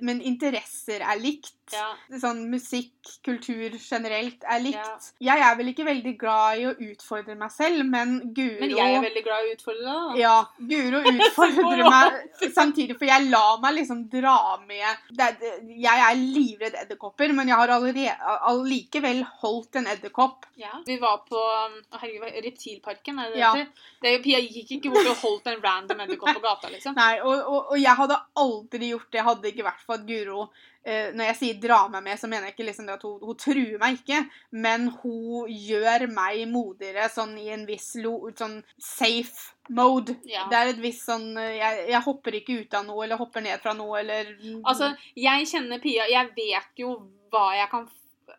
[0.00, 1.56] men interesser er likt.
[1.70, 1.92] Ja.
[2.18, 4.78] Sånn musikk, kultur generelt er likt.
[5.22, 5.34] Ja.
[5.36, 8.96] Jeg er vel ikke veldig glad i å utfordre meg selv, men Guro Men jeg
[8.96, 10.16] er veldig glad i å utfordre deg, da.
[10.18, 10.34] Ja,
[10.72, 15.30] Guro utfordrer meg samtidig, for jeg lar meg liksom dra med det,
[15.78, 18.16] Jeg er livredd edderkopper, men jeg har allerede,
[18.50, 20.48] allikevel holdt en edderkopp.
[20.60, 20.80] Ja.
[20.86, 23.52] Vi var på um, herregud, Reptilparken, er det det Ja.
[24.00, 26.96] Det, er Pia gikk ikke bort og holdt en random edderkopp på gata, liksom.
[26.98, 30.46] Nei, og, og, og jeg hadde aldri gjort det, hadde ikke vært for at Guro
[30.84, 33.18] eh, Når jeg sier 'dra meg med', så mener jeg ikke liksom det at hun,
[33.22, 38.60] hun truer meg ikke, men hun gjør meg modigere sånn i en viss lo, sånn
[38.78, 40.16] safe mode.
[40.26, 40.46] Ja.
[40.50, 43.44] Det er et visst sånn eh, jeg, jeg hopper ikke ut av noe, eller hopper
[43.44, 46.94] ned fra noe, eller Altså, jeg kjenner Pia Jeg vet jo
[47.30, 47.86] hva jeg kan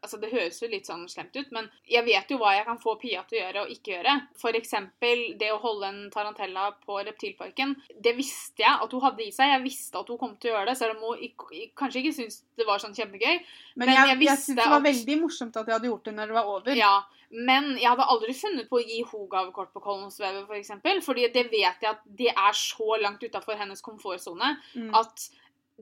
[0.03, 2.79] Altså, Det høres jo litt sånn slemt ut, men jeg vet jo hva jeg kan
[2.81, 4.15] få Pia til å gjøre og ikke gjøre.
[4.57, 7.75] Eksempel det å holde en tarantella på Reptilparken.
[8.01, 9.51] Det visste jeg at hun hadde i seg.
[9.53, 12.41] Jeg visste at hun kom til å gjøre det, selv om hun kanskje ikke syntes
[12.57, 13.39] det var sånn kjempegøy.
[13.75, 16.03] Men, men jeg, jeg jeg, syntes det var at- veldig morsomt at jeg hadde gjort
[16.09, 16.75] det når det var over.
[16.75, 16.93] Ja,
[17.31, 20.71] Men jeg hadde aldri funnet på å gi henne gavekort på Kollensvevet, f.eks.
[20.83, 24.89] For fordi det vet jeg at det er så langt utafor hennes komfortsone Mm.
[24.95, 25.29] at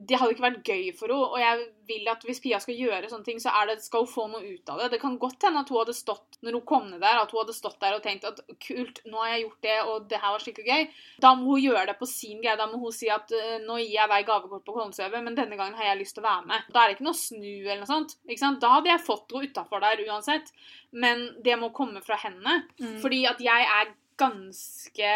[0.00, 1.28] det hadde ikke vært gøy for henne.
[1.28, 4.10] Og jeg vil at hvis Pia skal gjøre sånne ting, så er det, skal hun
[4.10, 4.88] få noe ut av det.
[4.94, 7.42] Det kan godt hende at hun hadde stått når hun kom ned der, at hun
[7.42, 10.34] hadde stått der og tenkt at kult, nå har jeg gjort det, og det her
[10.34, 11.02] var skikkelig gøy.
[11.26, 12.56] Da må hun gjøre det på sin greie.
[12.60, 15.60] Da må hun si at uh, nå gir jeg deg gavekort på Kolsøve, men denne
[15.60, 16.72] gangen har jeg lyst til å være med.
[16.72, 18.16] Da er det ikke noe snu eller noe sånt.
[18.28, 18.62] Ikke sant?
[18.62, 20.54] Da hadde jeg fått henne utafor der uansett.
[20.90, 22.62] Men det må komme fra henne.
[22.80, 22.98] Mm.
[23.02, 25.14] Fordi at jeg er ganske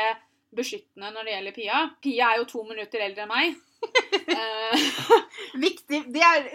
[0.54, 1.78] beskyttende når det gjelder Pia.
[2.02, 3.56] Pia er jo to minutter eldre enn meg.
[4.34, 4.84] Eh,
[5.66, 6.04] Viktig.
[6.14, 6.46] Det er,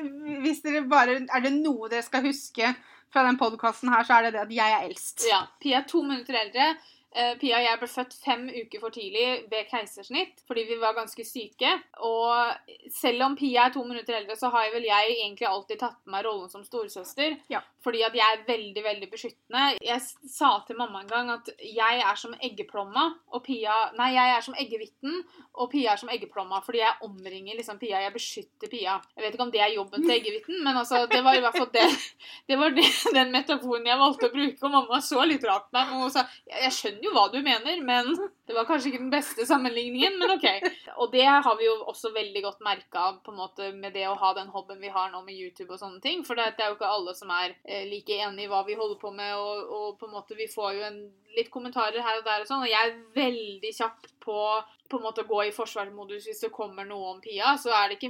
[0.43, 2.73] hvis dere bare, er det noe dere skal huske
[3.09, 5.25] fra den podkasten her, så er det det at jeg er eldst.
[5.29, 6.73] ja, Pia er to minutter eldre.
[7.09, 10.93] Eh, Pia og jeg ble født fem uker for tidlig ved keisersnitt fordi vi var
[10.97, 11.71] ganske syke.
[12.05, 12.53] Og
[12.93, 15.97] selv om Pia er to minutter eldre, så har jeg vel jeg egentlig alltid tatt
[16.03, 17.39] på meg rollen som storesøster.
[17.49, 17.63] Ja.
[17.83, 19.65] Fordi at jeg er veldig, veldig beskyttende.
[19.81, 24.35] Jeg sa til mamma en gang at jeg er som eggeplomma, og Pia Nei, jeg
[24.35, 25.21] er som eggehvitten,
[25.59, 26.61] og Pia er som eggeplomma.
[26.65, 28.03] Fordi jeg omringer liksom Pia.
[28.05, 28.99] Jeg beskytter Pia.
[29.15, 31.57] Jeg vet ikke om det er jobben til eggehvitten, men altså, det var i hvert
[31.57, 31.89] fall det.
[32.49, 35.77] Det var det, den metaforen jeg valgte å bruke, og mamma så litt rart på
[35.77, 35.91] meg.
[35.91, 38.15] Men hun sa jeg jeg skjønner jo hva du mener, men
[38.49, 40.47] det var kanskje ikke den beste sammenligningen, men OK.
[41.03, 43.03] Og det har vi jo også veldig godt merka
[43.77, 46.23] med det å ha den hobbyen vi har nå med YouTube og sånne ting.
[46.25, 48.97] For det er jo ikke alle som er eh, like enig i hva vi holder
[48.97, 50.99] på med, og, og på en måte vi får jo en,
[51.37, 54.41] litt kommentarer her og der og sånn, og jeg er veldig kjapp på
[54.89, 57.91] på en måte å gå i forsvarsmodus hvis det kommer noe om Pia, så er
[57.91, 58.09] det ikke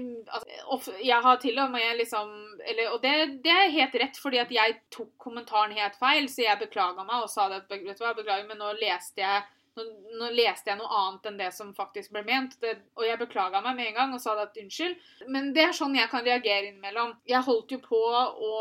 [0.71, 2.30] altså, Jeg har til og med liksom
[2.63, 6.45] eller, Og det, det er helt rett, fordi at jeg tok kommentaren helt feil, så
[6.45, 9.43] jeg beklaga meg og sa det vet du hva, beklager, men nå leste jeg
[9.77, 9.86] nå,
[10.19, 13.62] nå leste jeg noe annet enn det som faktisk ble ment, det, og jeg beklaga
[13.65, 14.97] meg med en gang og sa det at unnskyld.
[15.29, 17.15] Men det er sånn jeg kan reagere innimellom.
[17.29, 18.53] Jeg holdt jo på å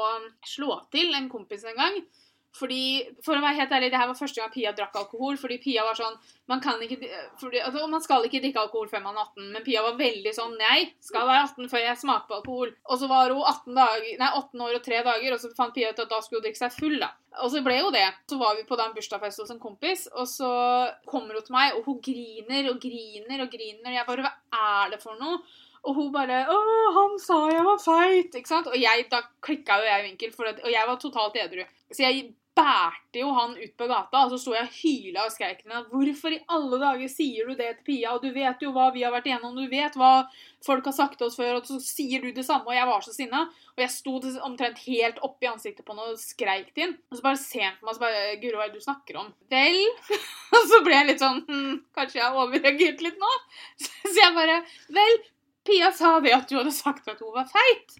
[0.46, 2.00] slå til en kompis en gang.
[2.56, 5.36] Fordi, for å være helt ærlig, det her var første gang Pia drakk alkohol.
[5.40, 6.16] Fordi Pia var sånn
[6.48, 6.96] Man kan ikke
[7.40, 10.32] fordi, altså, Man skal ikke drikke alkohol før man er 18, men Pia var veldig
[10.34, 12.74] sånn Nei, skal være 18 før jeg smaker på alkohol.
[12.88, 15.76] Og så var hun 18, dager, nei, 18 år og 3 dager, og så fant
[15.76, 17.12] Pia ut at da skulle hun drikke seg full, da.
[17.44, 18.06] Og så ble jo det.
[18.32, 20.50] Så var vi på da en hos en kompis, og så
[21.06, 24.34] kommer hun til meg, og hun griner og griner og griner, og jeg bare Hva
[24.58, 25.42] er det for noe?
[25.84, 26.58] Og hun bare 'Å,
[26.96, 28.66] han sa jeg var feit', ikke sant?
[28.66, 31.64] Og jeg, da klikka jo jeg i vinkel, at, og jeg var totalt edru.
[31.92, 35.32] Så jeg bærte jo han ut på gata, og så sto jeg og hyla og
[35.34, 38.62] skreik til henne 'Hvorfor i alle dager sier du det til Pia?' Og du vet
[38.62, 40.26] jo hva vi har vært igjennom, du vet hva
[40.66, 43.00] folk har sagt til oss før, og så sier du det samme, og jeg var
[43.00, 43.44] så sinna.
[43.76, 46.98] Og jeg sto omtrent helt oppi ansiktet på henne og skreik til henne.
[47.10, 48.86] Og så bare ser han på meg og så bare 'Guro, hva er det du
[48.88, 49.80] snakker om?' Vel
[50.58, 53.32] Og så ble jeg litt sånn hm, Kanskje jeg har overreagert litt nå?
[54.12, 55.18] Så jeg bare Vel,
[55.68, 57.98] Pia sa det at du hadde sagt at hun var feit.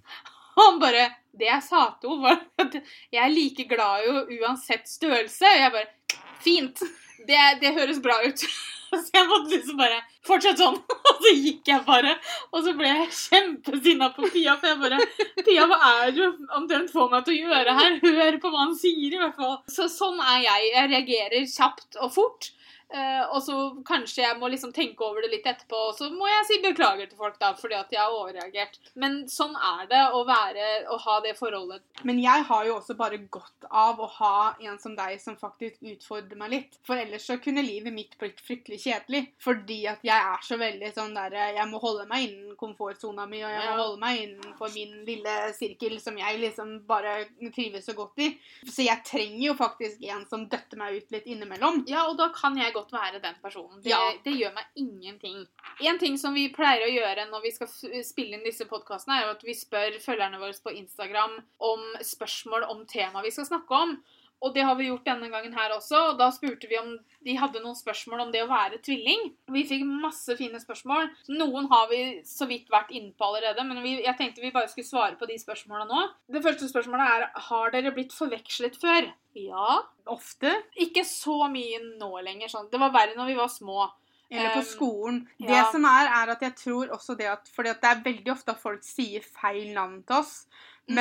[0.58, 2.80] Og han bare Det jeg sa til henne, var at
[3.14, 5.46] jeg er like glad i henne uansett størrelse.
[5.46, 6.82] Og jeg bare Fint.
[7.28, 8.42] Det, det høres bra ut.
[8.88, 10.78] Så jeg måtte liksom bare fortsette sånn.
[11.10, 12.14] Og så gikk jeg bare.
[12.54, 16.46] Og så ble jeg kjempesinna på Pia, for jeg bare Pia, hva er det du
[16.56, 17.98] omtrent får meg til å gjøre her?
[18.04, 19.58] Hør på hva han sier, i hvert fall.
[19.68, 20.70] Så sånn er jeg.
[20.72, 22.50] Jeg reagerer kjapt og fort.
[22.90, 26.24] Eh, og så kanskje jeg må liksom tenke over det litt etterpå, og så må
[26.30, 28.78] jeg si beklager til folk, da, fordi at jeg har overreagert.
[28.96, 31.82] Men sånn er det å være å ha det forholdet.
[32.08, 35.82] Men jeg har jo også bare godt av å ha en som deg som faktisk
[35.84, 36.78] utfordrer meg litt.
[36.88, 39.24] For ellers så kunne livet mitt blitt fryktelig kjedelig.
[39.44, 43.42] Fordi at jeg er så veldig sånn derre Jeg må holde meg innen komfortsona mi,
[43.44, 43.76] og jeg må Ja.
[43.82, 48.30] holde meg innenfor min lille sirkel som jeg liksom bare trives så godt i.
[48.64, 51.84] Så jeg trenger jo faktisk en som døtter meg ut litt innimellom.
[51.86, 53.82] Ja, og da kan jeg godt være den personen.
[53.82, 54.12] Det, Ja.
[54.24, 55.46] det gjør meg ingenting.
[55.80, 57.68] En ting som vi pleier å gjøre når vi skal
[58.04, 62.86] spille inn disse podkastene, er at vi spør følgerne våre på Instagram om spørsmål om
[62.86, 64.02] tema vi skal snakke om.
[64.44, 66.12] Og det har vi gjort denne gangen her også.
[66.12, 66.92] og Da spurte vi om
[67.26, 69.32] de hadde noen spørsmål om det å være tvilling.
[69.50, 71.10] Vi fikk masse fine spørsmål.
[71.34, 74.70] Noen har vi så vidt vært inne på allerede, men vi, jeg tenkte vi bare
[74.70, 76.04] skulle svare på de spørsmålene nå.
[76.30, 79.10] Det første spørsmålet er har dere blitt forvekslet før.
[79.38, 79.80] Ja.
[80.08, 80.54] Ofte.
[80.78, 82.52] Ikke så mye nå lenger.
[82.52, 82.70] Sånn.
[82.70, 83.90] Det var verre når vi var små.
[84.30, 85.18] Eller på Um, skolen.
[85.40, 85.66] Det ja.
[85.72, 88.60] som er, er at jeg tror også det at For det er veldig ofte at
[88.60, 90.42] folk sier feil navn til oss.
[90.88, 90.96] Mm.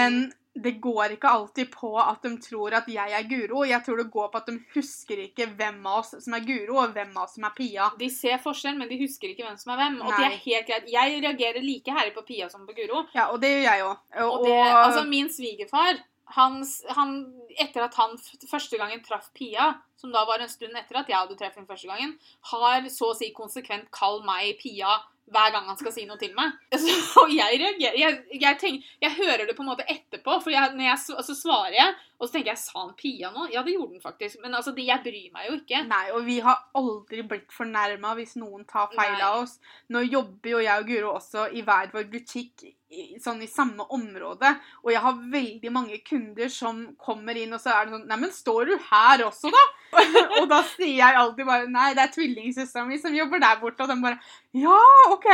[0.63, 3.63] Det går ikke alltid på at de tror at jeg er Guro.
[3.67, 6.79] Jeg tror det går på at de husker ikke hvem av oss som er Guro,
[6.81, 7.89] og hvem av oss som er Pia.
[7.99, 9.97] De ser forskjell, men de husker ikke hvem som er hvem.
[10.03, 10.91] Og det er helt greit.
[10.91, 13.05] Jeg reagerer like herlig på Pia som på Guro.
[13.15, 14.05] Ja, og det gjør jeg òg.
[14.27, 16.01] Og det, altså Min svigerfar
[16.35, 16.59] han,
[16.91, 17.11] han,
[17.59, 18.17] Etter at han
[18.49, 21.69] første gangen traff Pia, som da var en stund etter at jeg hadde truffet henne
[21.69, 22.17] første gangen,
[22.51, 24.99] har så å si konsekvent kalt meg Pia
[25.33, 26.55] hver gang han skal si noe til meg.
[27.11, 30.75] Så jeg reagerer Jeg, jeg, tenker, jeg hører det på en måte etterpå, for jeg,
[30.75, 33.47] når jeg, så altså svarer jeg, og så tenker jeg Sa han Pia nå?
[33.53, 34.39] Ja, det gjorde han faktisk.
[34.41, 35.83] Men altså, det, jeg bryr meg jo ikke.
[35.89, 39.27] Nei, og vi har aldri blitt fornærma hvis noen tar feil Nei.
[39.27, 39.57] av oss.
[39.93, 43.83] Nå jobber jo jeg og Guro også i hver vår butikk i, sånn i samme
[43.93, 44.53] område,
[44.85, 48.31] og jeg har veldig mange kunder som kommer inn, og så er det sånn Neimen,
[48.31, 49.63] står du her også, da?
[50.39, 53.83] og da sier jeg alltid bare Nei, det er tvillingsøstera mi som jobber der borte,
[53.83, 54.19] og de bare
[54.55, 54.79] Ja,
[55.17, 55.27] OK.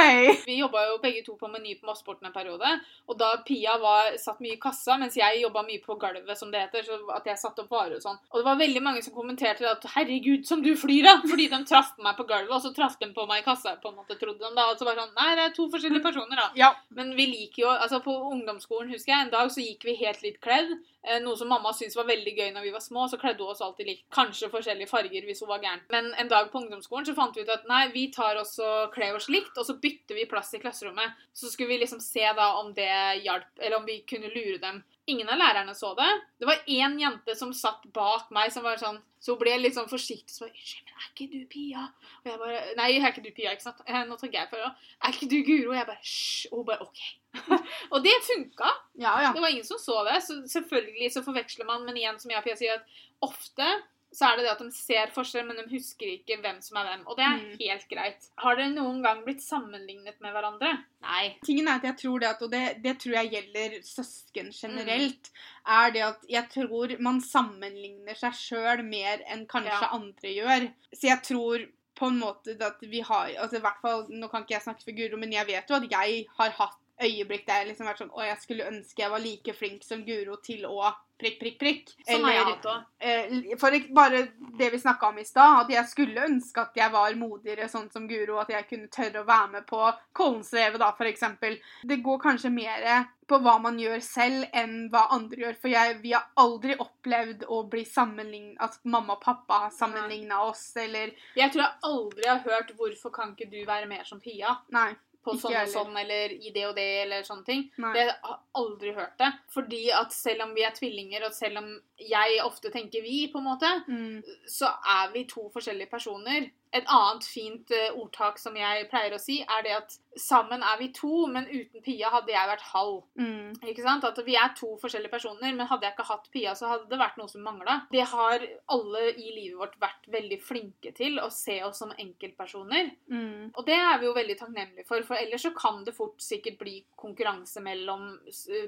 [0.48, 2.70] Vi jobba jo begge to på Meny på Mossporten en periode.
[3.08, 6.52] Og da Pia var, satt mye i kassa, mens jeg jobba mye på gulvet, som
[6.54, 8.20] det heter, så at jeg satte opp varer og sånn.
[8.32, 11.18] Og det var veldig mange som kommenterte at 'herregud, som du flyr', da!
[11.34, 13.92] Fordi de traff meg på gulvet, og så traff de på meg i kassa, på
[13.92, 14.70] en måte, trodde de da.
[14.72, 16.50] Og så var det sånn Nei, det er to forskjellige personer, da.
[16.56, 16.72] Ja.
[16.90, 20.22] Men vi liker jo Altså, på ungdomsskolen, husker jeg, en dag så gikk vi helt
[20.24, 20.78] litt kledd.
[21.04, 23.52] Eh, Noe som mamma syntes var veldig gøy når vi var små, så kledde hun
[23.52, 24.04] oss alltid likt.
[24.16, 25.84] Kanskje forskjellige farger hvis hun var gæren.
[25.92, 29.18] Men en dag på ungdomsskolen så fant vi ut at nei, vi tar også kler
[29.18, 31.20] oss likt, og så bytter vi plass i klasserommet.
[31.34, 34.84] Så skulle vi liksom se da om det hjalp, eller om vi kunne lure dem.
[35.06, 36.10] Ingen av lærerne så det.
[36.40, 39.76] Det var én jente som satt bak meg, som var sånn Så hun ble litt
[39.76, 40.34] sånn forsiktig.
[40.36, 41.90] Så bare 'Unnskyld, men er ikke du Pia?'
[42.24, 43.80] Og jeg bare Nei, er ikke du Pia, ikke sant?
[43.88, 44.72] Eh, Nå tar jeg for det.
[45.00, 45.70] Er ikke du Guro?
[45.72, 46.48] Og jeg bare Hysj.
[46.52, 47.00] Og hun bare OK.
[47.94, 48.70] og det funka.
[49.00, 49.32] Ja, ja.
[49.32, 50.20] Det var ingen som så det.
[50.24, 52.84] Så selvfølgelig så forveksler man, men igjen, som jeg og Pia sier, at
[53.24, 53.70] ofte
[54.14, 56.86] så er det det at de ser forskjell, men de husker ikke hvem som er
[56.92, 57.04] hvem.
[57.08, 57.58] Og det er Mm.
[57.60, 58.28] helt greit.
[58.38, 60.72] Har dere noen gang blitt sammenlignet med hverandre?
[61.02, 61.36] Nei.
[61.46, 65.32] Tingen er at jeg tror det at, og det, det tror jeg gjelder søsken generelt,
[65.68, 69.90] er det at jeg tror man sammenligner seg sjøl mer enn kanskje Ja.
[69.98, 70.68] andre gjør.
[70.94, 74.42] Så jeg tror på en måte at vi har altså i hvert fall, Nå kan
[74.44, 77.62] ikke jeg snakke for Guro, men jeg vet jo at jeg har hatt øyeblikk der
[77.62, 80.66] jeg liksom vært sånn Å, jeg skulle ønske jeg var like flink som Guro til
[80.70, 81.92] å prikk, prikk, prikk.
[82.08, 83.50] Sånn har jeg hatt òg.
[83.62, 84.22] For bare
[84.60, 87.90] det vi snakka om i stad, at jeg skulle ønske at jeg var modigere sånn
[87.94, 89.82] som Guro, at jeg kunne tørre å være med på
[90.18, 91.60] Kollensrevet, da, eksempel.
[91.84, 92.88] Det går kanskje mer
[93.28, 95.60] på hva man gjør selv, enn hva andre gjør.
[95.62, 100.42] For jeg, vi har aldri opplevd å bli sammenlignet At mamma og pappa har sammenligna
[100.44, 104.20] oss, eller Jeg tror jeg aldri har hørt 'Hvorfor kan ikke du være mer som
[104.20, 104.94] Pia?' Nei.
[105.24, 107.72] På sånn og sånn, eller i det og det, eller sånne ting.
[107.78, 107.94] nei.
[107.96, 109.32] Jeg har aldri hørt det.
[109.54, 113.38] Fordi at selv om vi er tvillinger, og selv om jeg ofte tenker vi, på
[113.40, 114.24] en måte, Mm.
[114.48, 116.52] så er vi to forskjellige personer.
[116.74, 120.78] Et annet fint eh, ordtak som jeg pleier å si, er det at sammen er
[120.80, 123.00] vi to, men uten Pia hadde jeg vært halv.
[123.18, 123.54] Mm.
[123.70, 124.06] Ikke sant?
[124.06, 127.00] At vi er to forskjellige personer, men hadde jeg ikke hatt Pia, så hadde det
[127.02, 127.80] vært noe som mangla.
[127.94, 132.92] Det har alle i livet vårt vært veldig flinke til, å se oss som enkeltpersoner.
[133.12, 133.54] Mm.
[133.54, 136.60] Og det er vi jo veldig takknemlige for, for ellers så kan det fort sikkert
[136.62, 138.14] bli konkurranse mellom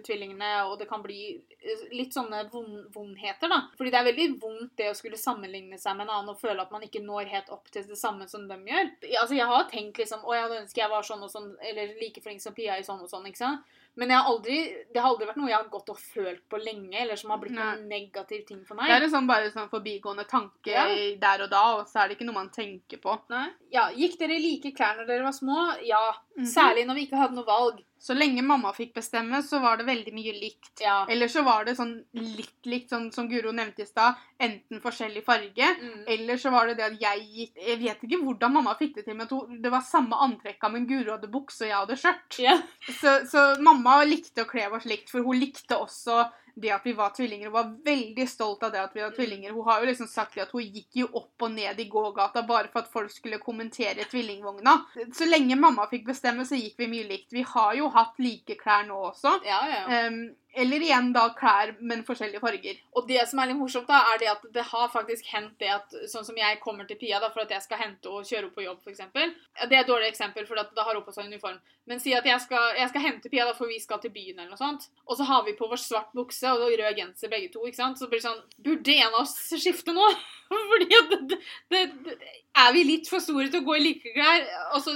[0.05, 3.61] tvillingene, og det kan bli eh, litt sånne vond, vondheter, da.
[3.77, 6.61] Fordi det er veldig vondt det å skulle sammenligne seg med en annen og føle
[6.61, 8.91] at man ikke når helt opp til det samme som dem gjør.
[9.21, 11.95] Altså, jeg har tenkt liksom Å, jeg hadde ønsket jeg var sånn og sånn, eller
[12.01, 13.61] like flink som Pia i sånn og sånn, ikke sant.
[13.97, 14.55] Men jeg har aldri,
[14.91, 17.37] det har aldri vært noe jeg har gått og følt på lenge, eller som har
[17.39, 17.63] blitt Nei.
[17.63, 18.89] noen negativ ting for meg.
[18.91, 20.83] Det er en sånn bare sånn forbigående tanke Ja.
[21.21, 23.15] der og da, og så er det ikke noe man tenker på.
[23.31, 23.47] Nei.
[23.71, 25.77] Ja, Gikk dere like klær når dere var små?
[25.87, 26.11] Ja.
[26.37, 26.45] Mhm.
[26.45, 27.79] Særlig når vi ikke hadde noe valg.
[28.05, 30.75] Så lenge mamma fikk bestemme, så var det veldig mye likt.
[30.83, 30.99] Ja.
[31.09, 34.19] Eller så var det sånn litt likt, sånn som Guro nevnte i stad.
[34.37, 36.03] Enten forskjellig farge, Mm.
[36.07, 39.05] eller så var det det at jeg gikk Jeg vet ikke hvordan mamma fikk det
[39.07, 39.27] til, men
[39.61, 42.39] det var samme antrekka, men Guro hadde bukse og jeg hadde skjørt.
[42.39, 42.61] Yeah.
[43.01, 46.93] Så, så mamma likte å kle oss likt, for hun likte også det at vi
[46.95, 47.49] var tvillinger.
[47.49, 49.51] Hun var veldig stolt av det at vi var tvillinger.
[49.51, 52.71] Hun har jo liksom sagt at hun gikk jo opp og ned i gågata bare
[52.71, 54.77] for at folk skulle kommentere tvillingvogna.
[55.15, 57.33] Så lenge mamma fikk bestemme, så gikk vi mye likt.
[57.35, 59.37] Vi har jo hatt like klær nå også.
[59.47, 60.07] Ja, ja.
[60.07, 60.21] Um,
[60.55, 62.79] eller igjen da klær, men forskjellige farger.
[62.95, 65.71] Og det som er litt morsomt, da, er det at det har faktisk hendt det
[65.73, 68.45] at sånn som jeg kommer til Pia da, for at jeg skal hente og kjøre
[68.45, 69.03] henne på jobb, f.eks.
[69.15, 71.59] Det er et dårlig eksempel, for at da har hun på seg uniform.
[71.85, 74.39] Men si at jeg skal, jeg skal hente Pia, da, for vi skal til byen,
[74.39, 74.87] eller noe sånt.
[75.05, 77.65] Og så har vi på vår svart bukse og rød genser begge to.
[77.67, 77.99] ikke sant?
[77.99, 80.07] Så blir det sånn Burde en av oss skifte nå?
[80.71, 81.39] Fordi at det,
[81.73, 82.15] det, det,
[82.57, 84.47] Er vi litt for store til å gå i like klær?
[84.77, 84.95] Og så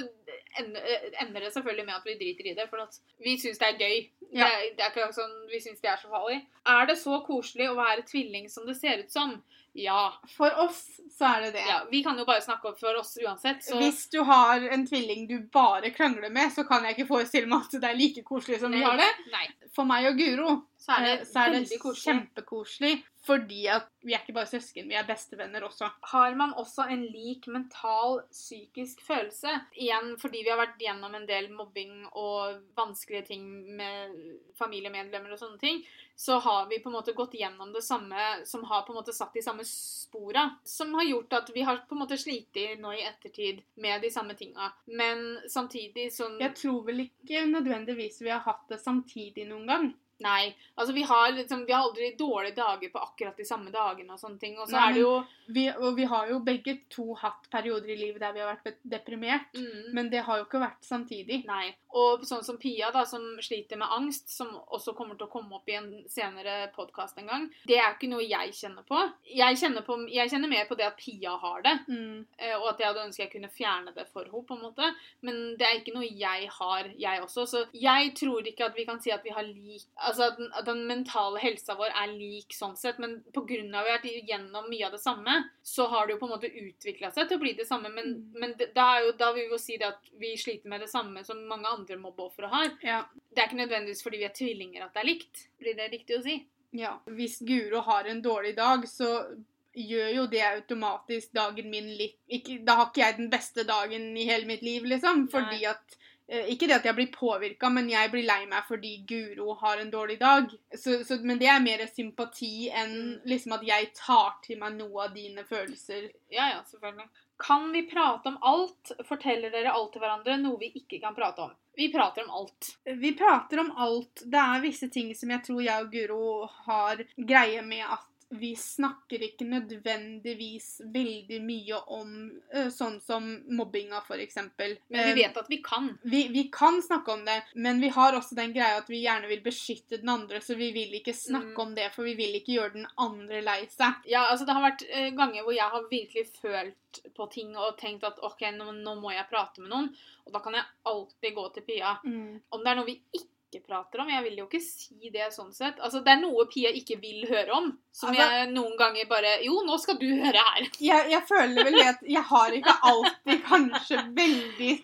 [0.60, 0.82] ender,
[1.22, 3.82] ender det selvfølgelig med at vi driter i det, for at vi syns det er
[3.84, 3.98] gøy.
[4.30, 4.45] Ja.
[4.45, 6.41] Det, er, det er ikke sånn vi syns det er så farlig.
[6.67, 9.35] Er det så koselig å være tvilling som det ser ut som?
[9.77, 10.13] Ja.
[10.33, 10.81] For oss
[11.13, 11.65] så er det det.
[11.67, 11.83] ja.
[11.91, 15.27] Vi kan jo bare snakke opp for oss uansett, så Hvis du har en tvilling
[15.29, 18.59] du bare krangler med, så kan jeg ikke forestille meg at det er like koselig
[18.63, 19.09] som vi har det.
[19.33, 19.45] Nei.
[19.75, 22.04] For meg og Guro så er det, eh, så er det koselig.
[22.06, 22.94] kjempekoselig.
[23.20, 25.89] Fordi at vi er ikke bare søsken, vi er bestevenner også.
[26.08, 29.52] Har man også en lik mental, psykisk følelse?
[29.76, 33.44] Igjen fordi vi har vært gjennom en del mobbing og vanskelige ting
[33.76, 34.15] med
[34.56, 35.84] familiemedlemmer og sånne ting,
[36.15, 39.13] så har vi på en måte gått gjennom det samme som har på en måte
[39.13, 40.48] satt de samme spora.
[40.63, 44.12] Som har gjort at vi har på en måte slitt nå i ettertid med de
[44.12, 44.72] samme tinga.
[44.88, 49.92] Men samtidig sånn Jeg tror vel ikke nødvendigvis vi har hatt det samtidig noen gang.
[50.19, 50.55] Nei.
[50.75, 54.19] Altså, vi har, liksom, vi har aldri dårlige dager på akkurat de samme dagene og
[54.19, 54.58] sånne ting.
[54.60, 55.13] Og så Nei, er det jo
[55.49, 58.82] Vi, og vi har jo begge to hatt perioder i livet der vi har vært
[58.84, 59.55] deprimert.
[59.55, 61.43] mm, Men det har jo ikke vært samtidig.
[61.47, 61.71] Nei.
[61.91, 65.56] Og sånn som Pia, da, som sliter med angst, som også kommer til å komme
[65.58, 68.99] opp i en senere podkast en gang, det er ikke noe jeg kjenner på.
[69.25, 69.97] Jeg kjenner, på.
[70.12, 72.25] jeg kjenner mer på det at Pia har det, Mm.
[72.38, 74.95] eh, og at jeg hadde ønsket jeg kunne fjerne det for henne, på en måte.
[75.21, 77.47] Men det er ikke noe jeg har, jeg også.
[77.47, 80.49] Så jeg tror ikke at vi kan si at vi har lik Altså at den,
[80.54, 84.28] at den mentale helsa vår er lik sånn sett, men av at vi har vært
[84.28, 87.38] gjennom mye av det samme, så har det jo på en måte utvikla seg til
[87.38, 87.89] å bli det samme.
[87.89, 88.39] Men, Mm.
[88.39, 90.89] men da, er jo, da vil vi jo si det at vi sliter med det
[90.89, 92.72] samme som mange andre mobbeofre har.
[92.82, 93.04] Ja.
[93.32, 95.48] Det er ikke nødvendigvis fordi vi er tvillinger at det er likt.
[95.60, 96.46] Blir det riktig å si?
[96.72, 97.00] ja.
[97.06, 99.36] Hvis Guro har en dårlig dag, så
[99.74, 104.18] gjør jo det automatisk dagen min litt ikke, Da har ikke jeg den beste dagen
[104.18, 105.28] i hele mitt liv, liksom.
[105.32, 105.96] Fordi at
[106.28, 109.78] eh, Ikke det at jeg blir påvirka, men jeg blir lei meg fordi Guro har
[109.82, 110.50] en dårlig dag.
[110.76, 113.22] Så, så, men det er mer sympati enn Mm.
[113.26, 116.12] liksom at jeg tar til meg noe av dine følelser.
[116.30, 117.08] Ja, ja, selvfølgelig.
[117.39, 118.91] Kan vi prate om alt?
[119.08, 120.36] Forteller dere alt til hverandre?
[120.41, 121.54] Noe vi ikke kan prate om.
[121.80, 122.73] Vi prater om alt.
[122.84, 124.25] Vi prater om alt.
[124.25, 126.25] Det er visse ting som jeg tror jeg og Guro
[126.67, 132.12] har greie med at vi snakker ikke nødvendigvis veldig mye om
[132.54, 133.26] eh, sånn som
[133.58, 134.76] mobbinga, eksempel.
[134.89, 135.88] Men vi Eh, vet at vi kan.
[136.04, 139.28] vi, vi kan snakke om det, men vi har også den greia at vi gjerne
[139.28, 141.60] vil beskytte den andre, så vi vil ikke snakke Mm.
[141.65, 143.94] om det, for vi vil ikke gjøre den andre lei seg.
[144.06, 147.78] Ja, altså Det har vært eh, ganger hvor jeg har virkelig følt på ting og
[147.78, 149.89] tenkt at OK, nå, nå må jeg prate med noen.
[150.26, 151.98] Og da kan jeg alltid gå til Pia.
[152.06, 155.49] Om det er noe vi ikke prater om Jeg vil jo ikke si det sånn
[155.53, 155.79] sett.
[155.81, 157.71] Altså, Det er noe Pia ikke vil høre om.
[157.91, 160.69] Som Altså- jeg noen ganger bare Jo, nå skal du høre her.
[160.79, 164.83] Jeg, jeg føler vel at jeg har ikke alltid kanskje veldig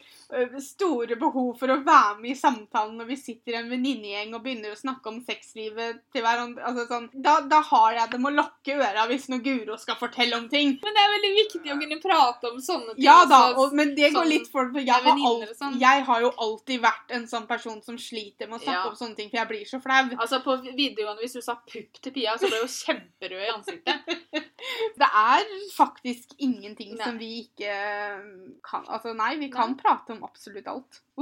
[0.64, 4.44] store behov for å være med i samtalen når vi sitter i en venninnegjeng og
[4.46, 6.64] begynner å snakke om sexlivet til hverandre.
[6.66, 10.00] Altså, sånn, da, da har jeg det med å lukke øra hvis når Guro skal
[10.00, 10.76] fortelle om ting.
[10.84, 13.06] Men det er veldig viktig å kunne prate om sånne ting.
[13.06, 15.78] Ja da, og, men det går sånn litt for jeg har, alt, sånn.
[15.82, 18.90] jeg har jo alltid vært en sånn person som sliter med å snakke Ja.
[18.90, 20.02] om sånne ting, for jeg blir så flau.
[20.20, 24.16] Altså På videregående, hvis du sa pupp til Pia, så ble hun kjemperød i ansiktet.
[25.00, 25.44] Det er
[25.76, 27.04] faktisk ingenting Nei.
[27.06, 27.74] som vi ikke
[28.66, 31.02] kan Altså nei, vi kan prate om absolutt alt.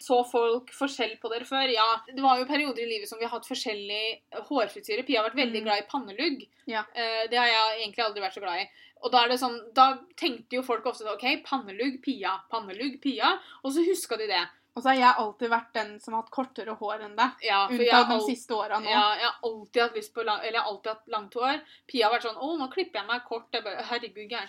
[0.00, 1.68] Så folk forskjell på dere før?
[1.72, 5.04] Ja, det var jo perioder i livet som vi har hatt forskjellig hårfrisyre.
[5.06, 5.64] Pia har vært veldig Mm.
[5.66, 6.46] glad i pannelugg.
[6.66, 6.84] Ja.
[6.94, 8.68] Eh, det har jeg egentlig aldri vært så glad i.
[9.04, 13.00] Og da er det sånn, da tenkte jo folk ofte sånn, OK, pannelugg, Pia, pannelugg,
[13.02, 13.38] Pia.
[13.64, 14.44] Og så huska de det.
[14.76, 17.44] Og så har jeg alltid vært den som har hatt kortere hår enn deg.
[17.46, 18.90] Ja, Unntatt de siste åra nå.
[18.92, 21.62] ja, jeg har alltid hatt lyst på lang, eller jeg har alltid hatt langt hår.
[21.88, 24.48] Pia har vært sånn 'Å, nå klipper jeg meg kort.' Jeg bare, Herregud, gæren.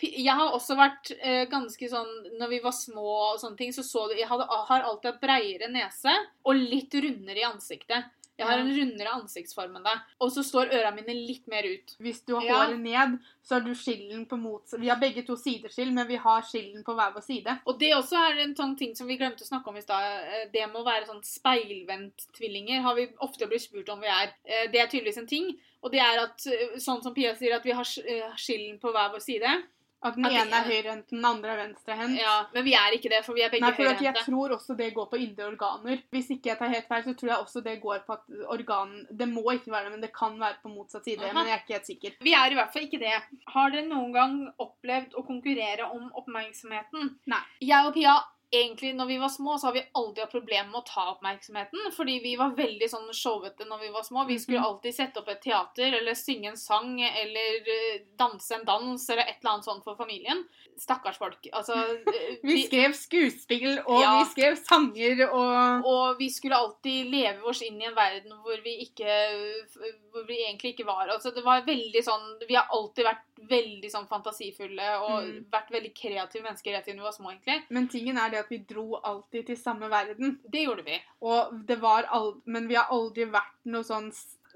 [0.00, 3.82] Jeg har også vært eh, ganske sånn Når vi var små og sånne ting, så
[3.82, 8.04] så du Jeg hadde, har alltid hatt breiere nese og litt rundere i ansiktet.
[8.38, 9.98] Jeg har en rundere ansiktsform enn deg.
[10.20, 11.96] Og så står øra mine litt mer ut.
[12.00, 12.54] Hvis du har Ja.
[12.64, 16.16] håret ned, så har du skillen på motsatt Vi har begge to sideskill, men vi
[16.16, 17.60] har skillen på hver vår side.
[17.66, 20.02] Og det også er en sånn ting som vi glemte å snakke om i stad.
[20.02, 24.34] Eh, Det med å være sånn speilvendt-tvillinger har vi ofte blitt spurt om vi er.
[24.44, 25.56] Eh, Det er tydeligvis en ting.
[25.82, 29.12] Og det er at, eh, sånn som Pia sier, at vi har skillen på hver
[29.12, 29.64] vår side.
[30.04, 32.18] At den At ene er høyrehendt, den andre er venstrehendt.
[32.20, 34.90] Ja, Men vi er ikke det, for vi er begge for jeg tror også det
[34.94, 36.02] går på indre organer.
[36.12, 38.92] Hvis ikke jeg tar helt feil, så tror jeg også det går på at organ
[39.08, 41.24] Det må ikke være det, men det kan være på motsatt side.
[41.24, 41.32] Aha.
[41.32, 42.18] Men jeg er ikke helt sikker.
[42.20, 43.14] Vi er i hvert fall ikke det.
[43.54, 47.14] Har dere noen gang opplevd å konkurrere om oppmerksomheten?
[47.32, 47.42] Nei.
[47.64, 48.18] Jeg og Pia,
[48.52, 51.78] egentlig når vi var små, så har vi aldri hatt problemer med å ta oppmerksomheten.
[51.96, 54.26] Fordi vi var veldig sånn showete når vi var små.
[54.26, 54.66] Vi skulle Mhm.
[54.66, 59.22] alltid sette opp et teater, eller synge en sang, eller eh, danse en dans, eller
[59.22, 60.44] et eller annet sånt for familien.
[60.78, 61.46] Stakkars folk.
[61.52, 61.74] Altså
[62.44, 64.18] Vi, Vi skrev skuespill, og Ja.
[64.22, 68.62] vi skrev sanger, og Og vi skulle alltid leve oss inn i en verden hvor
[68.62, 69.64] vi ikke
[70.12, 71.08] Hvor vi egentlig ikke var.
[71.08, 75.44] Altså det var veldig sånn Vi har alltid vært veldig sånn fantasifulle og Mm.
[75.50, 77.62] vært veldig kreative mennesker rett siden vi var små, egentlig.
[77.70, 80.38] Men tingen er det at vi dro alltid til samme verden.
[80.48, 81.00] Det gjorde vi.
[81.22, 84.12] Og det var al Men vi har aldri vært noe sånn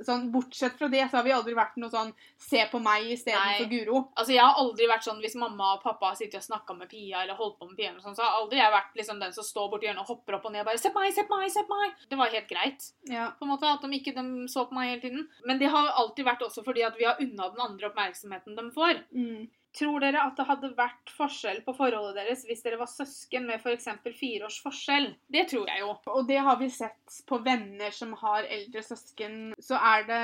[0.06, 3.68] sånn, Bortsett fra det, så har vi aldri vært noe sånn se på meg istedenfor.
[3.72, 4.02] Guro.
[4.14, 6.88] Altså, Jeg har aldri vært sånn hvis mamma og pappa har sittet og snakka med
[6.88, 9.32] Pia, eller holdt på med Pia, eller sånn, så har aldri jeg vært liksom den
[9.32, 11.26] som står borti hjørnet og hopper opp og ned og bare Se på meg, se
[11.28, 11.94] på meg, se på meg!
[12.08, 12.90] Det var helt greit.
[13.08, 13.30] Ja.
[13.38, 15.28] på en måte, At de ikke de så på meg hele tiden.
[15.44, 18.70] Men det har alltid vært også fordi at vi har unna den andre oppmerksomheten de
[18.74, 19.02] får.
[19.12, 19.48] Mm.
[19.78, 23.62] Tror dere at det hadde vært forskjell på forholdet deres hvis dere var søsken med
[23.62, 23.88] f.eks.
[24.18, 25.12] fire års forskjell?
[25.30, 25.92] Det tror jeg jo.
[26.14, 29.52] Og det har vi sett på venner som har eldre søsken.
[29.62, 30.22] Så er det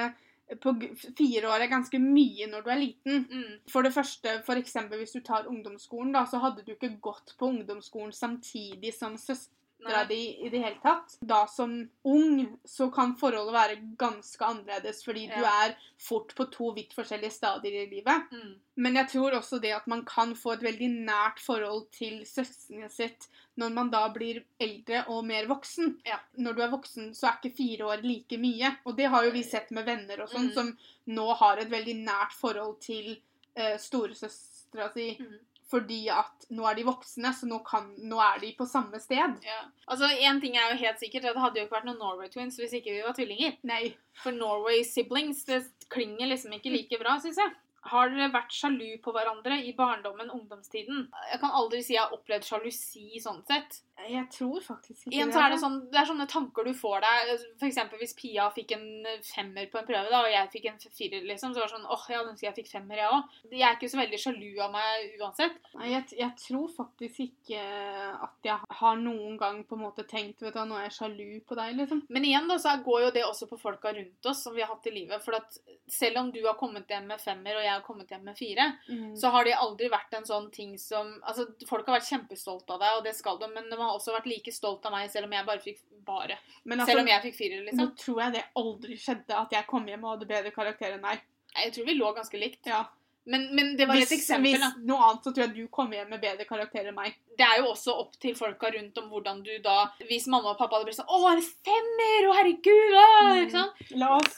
[0.60, 0.74] på
[1.16, 3.26] fire år er ganske mye når du er liten.
[3.30, 3.52] Mm.
[3.70, 7.52] For det første, eksempel hvis du tar ungdomsskolen, da, så hadde du ikke gått på
[7.54, 10.05] ungdomsskolen samtidig som søstera Nei.
[10.09, 11.16] di i det hele tatt.
[11.20, 16.70] Da som ung så kan forholdet være ganske annerledes, fordi du er fort på to
[16.77, 18.31] vidt forskjellige stadier i livet.
[18.33, 18.55] Mm.
[18.77, 22.89] Men jeg tror også det at man kan få et veldig nært forhold til søstrene
[22.91, 25.99] sitt når man da blir eldre og mer voksen.
[26.07, 26.18] Ja.
[26.37, 28.72] Når du er voksen, så er ikke fire år like mye.
[28.85, 30.55] Og det har jo vi sett med venner og sånn, Mm.
[30.55, 33.20] som nå har et veldig nært forhold til
[33.57, 35.16] uh, storesøstera si.
[35.20, 35.39] Mm.
[35.70, 39.38] Fordi at nå er de voksne, så nå, kan, nå er de på samme sted.
[39.46, 39.60] Ja.
[39.88, 42.30] Altså, En ting er jo helt sikkert, at det hadde jo ikke vært noen Norway
[42.32, 43.56] Twins hvis ikke vi var tvillinger.
[43.66, 43.82] Nei.
[44.22, 47.54] For Norway siblings det klinger liksom ikke like bra, syns jeg.
[47.84, 51.02] Har dere vært sjalu på hverandre i barndommen, ungdomstiden?
[51.32, 53.82] Jeg kan aldri si jeg har opplevd sjalusi sånn sett.
[53.95, 57.05] Jeg tror faktisk ikke Igjen så er det sånn, det er sånne tanker du får
[57.05, 57.45] deg.
[57.68, 58.86] Eksempel hvis Pia fikk en
[59.24, 61.86] femmer på en prøve, da, og jeg fikk en firer, liksom, så var det sånn
[61.95, 63.38] åh, jeg ønsker jeg fikk femmer, jeg òg.
[63.55, 65.70] Jeg er ikke så veldig sjalu av meg uansett.
[65.78, 67.62] Nei, jeg, jeg tror faktisk ikke
[68.26, 71.28] at jeg har noen gang på en måte tenkt vet du, nå er jeg sjalu
[71.47, 72.03] på deg, liksom.
[72.12, 74.72] Men igjen da, så går jo det også på folka rundt oss som vi har
[74.74, 75.22] hatt i livet.
[75.24, 75.57] For at
[75.90, 78.68] selv om du har kommet hjem med femmer, og jeg har kommet hjem med fire,
[79.20, 82.80] så har det aldri vært en sånn ting som Altså, folk har vært kjempestolte av
[82.82, 85.28] deg, og det skal de, men de har også vært like stolt av meg, selv
[85.28, 86.39] om jeg bare fikk bare.
[86.64, 87.93] Men Selv altså, om jeg fikk firer, nå liksom.
[88.01, 91.24] tror jeg det aldri skjedde at jeg kom hjem og hadde bedre karakter enn deg.
[91.55, 92.68] Jeg tror vi lå ganske likt.
[92.68, 92.82] Ja.
[93.27, 94.68] Men, men det var Hvis, et eksempel, hvis da.
[94.85, 97.14] noe annet, så tror jeg du kommer hjem med bedre karakter enn meg.
[97.39, 100.59] Det er jo også opp til folka rundt om hvordan du da Hvis mamma og
[100.59, 102.29] pappa hadde blitt sånn 'Å, det femmer!
[102.29, 103.41] Å, herregud!' Å, Mm.
[103.47, 103.72] ikke sant?
[103.97, 104.37] La oss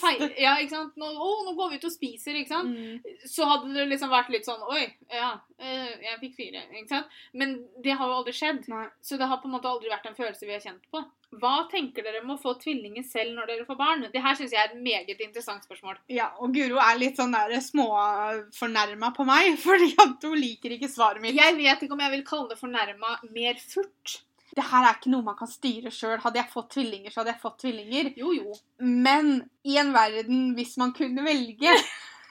[0.00, 0.96] Feil, ja, ikke sant?
[1.00, 2.68] Nå, å, nå går vi ut og spiser, ikke sant?
[2.76, 3.00] Mm.
[3.26, 6.62] Så hadde det liksom vært litt sånn Oi, ja, eh, jeg fikk fire.
[6.76, 7.06] Ikke sant?
[7.32, 8.68] Men det har jo aldri skjedd.
[8.68, 8.86] Nei.
[9.02, 11.02] Så det har på en måte aldri vært en følelse vi har kjent på.
[11.38, 14.06] Hva tenker dere om å få tvillinger selv når dere får barn?
[14.10, 16.00] Det her syns jeg er et meget interessant spørsmål.
[16.10, 20.90] Ja, og Guro er litt sånn der småfornærma på meg, fordi at hun liker ikke
[20.90, 21.38] svaret mitt.
[21.38, 24.18] Jeg vet ikke om jeg vil kalle det fornærma mer furt.
[24.50, 26.18] Det her er ikke noe man kan styre sjøl.
[26.24, 28.10] Hadde jeg fått tvillinger, så hadde jeg fått tvillinger.
[28.18, 28.56] Jo, jo.
[28.82, 31.76] Men i en verden hvis man kunne velge,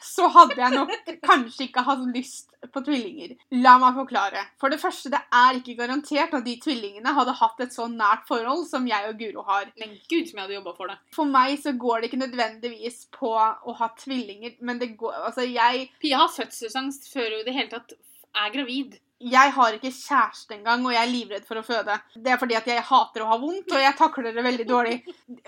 [0.04, 0.94] så hadde jeg nok
[1.26, 3.36] kanskje ikke hatt lyst på tvillinger.
[3.64, 4.44] La meg forklare.
[4.62, 8.26] For det første, det er ikke garantert at de tvillingene hadde hatt et så nært
[8.30, 9.70] forhold som jeg og Guro har.
[9.80, 11.00] Men gud som jeg hadde jobba for det.
[11.16, 15.44] For meg så går det ikke nødvendigvis på å ha tvillinger, men det går Altså,
[15.46, 17.96] jeg Pia har fødselsangst før hun i det hele tatt
[18.38, 18.98] er gravid.
[19.20, 21.98] Jeg har ikke kjæreste engang, og jeg er livredd for å føde.
[22.16, 24.98] Det er fordi at jeg hater å ha vondt, og jeg takler det veldig dårlig.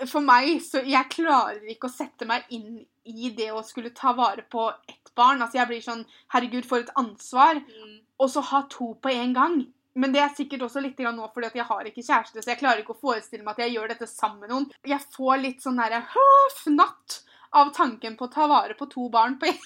[0.04, 4.12] For meg, så Jeg klarer ikke å sette meg inn i det å skulle ta
[4.12, 5.40] vare på ett barn.
[5.40, 6.04] Altså, jeg blir sånn
[6.34, 7.62] Herregud, for et ansvar.
[7.64, 7.96] Mm.
[8.20, 9.56] Og så ha to på en gang.
[9.94, 12.60] Men det er sikkert også litt nå fordi at jeg har ikke kjæreste, så jeg
[12.62, 14.70] klarer ikke å forestille meg at jeg gjør dette sammen med noen.
[14.88, 16.04] Jeg får litt sånn derre
[16.62, 19.58] fnatt av tanken på å ta vare på to barn på en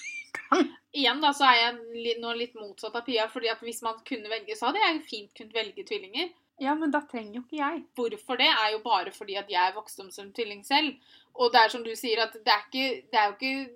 [0.97, 4.31] Igjen da, så er jeg nå litt motsatt av Pia, fordi at hvis man kunne
[4.31, 6.31] velge, så hadde jeg fint kunnet velge tvillinger.
[6.57, 7.81] Ja, men da trenger jo ikke jeg.
[7.97, 10.95] Hvorfor det, er jo bare fordi at jeg vokste om som tvilling selv.
[11.37, 13.67] Og det er som du sier, at det er, ikke, det er jo ikke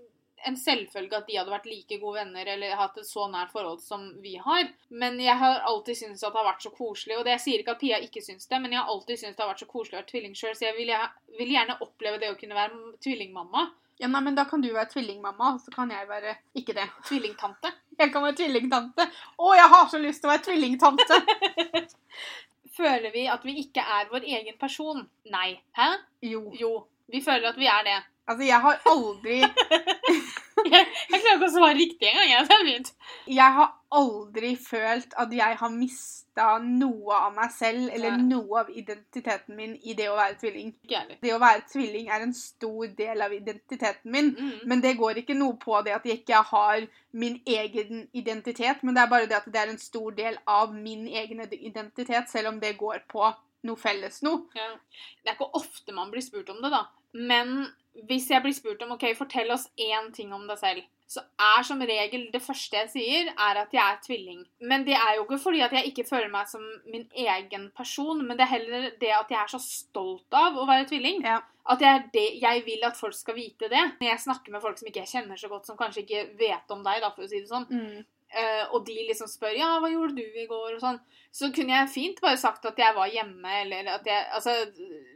[0.50, 3.82] en selvfølge at de hadde vært like gode venner eller hatt et så nært forhold
[3.84, 4.72] som vi har.
[4.90, 7.20] Men jeg har alltid syntes at det har vært så koselig.
[7.20, 9.38] Og det jeg sier ikke at Pia ikke syns det, men jeg har alltid syntes
[9.38, 11.78] det har vært så koselig å være tvilling sjøl, så jeg vil, jeg vil gjerne
[11.86, 13.68] oppleve det å kunne være tvillingmamma.
[14.02, 16.88] Ja, nei, men Da kan du være tvillingmamma, og så kan jeg være ikke det.
[17.06, 17.70] Tvillingtante.
[18.00, 19.06] Jeg kan være tvillingtante.
[19.38, 21.20] Å, jeg har så lyst til å være tvillingtante!
[22.80, 25.04] Føler vi at vi ikke er vår egen person?
[25.30, 25.60] Nei.
[25.78, 25.92] Hæ?
[26.26, 26.48] Jo.
[26.58, 26.72] Jo.
[27.12, 27.98] Vi føler at vi er det.
[28.30, 29.42] Altså, jeg har aldri
[30.62, 32.30] Jeg, jeg klarer ikke å svare riktig engang.
[32.70, 32.90] jeg.
[33.34, 38.28] Jeg har aldri følt at jeg har mista noe av meg selv eller Nei.
[38.30, 40.70] noe av identiteten min i det å være tvilling.
[40.86, 44.32] Det å være tvilling er en stor del av identiteten min.
[44.38, 44.54] Mm.
[44.70, 48.96] Men det går ikke noe på det at jeg ikke har min egen identitet, men
[48.96, 52.54] det er bare det at det er en stor del av min egen identitet, selv
[52.54, 53.34] om det går på
[53.68, 54.46] noe felles noe.
[54.58, 54.74] Ja.
[55.22, 56.86] Det er ikke ofte man blir spurt om det, da.
[57.18, 57.72] Men
[58.08, 61.66] hvis jeg blir spurt om ok, fortell oss én ting om deg selv, så er
[61.68, 64.46] som regel det første jeg sier, er at jeg er tvilling.
[64.64, 68.22] Men det er jo ikke fordi at jeg ikke føler meg som min egen person,
[68.24, 71.20] men det er heller det at jeg er så stolt av å være tvilling.
[71.28, 71.42] Ja.
[71.70, 73.84] At jeg, det, jeg vil at folk skal vite det.
[74.00, 76.74] Når jeg snakker med folk som ikke jeg kjenner så godt, som kanskje ikke vet
[76.74, 78.02] om deg, da, for å si det sånn, Mm.
[78.38, 81.00] Eh, og de liksom spør ja, hva gjorde du i går, og sånn,
[81.32, 84.56] så kunne jeg fint bare sagt at jeg var hjemme, eller at jeg Altså,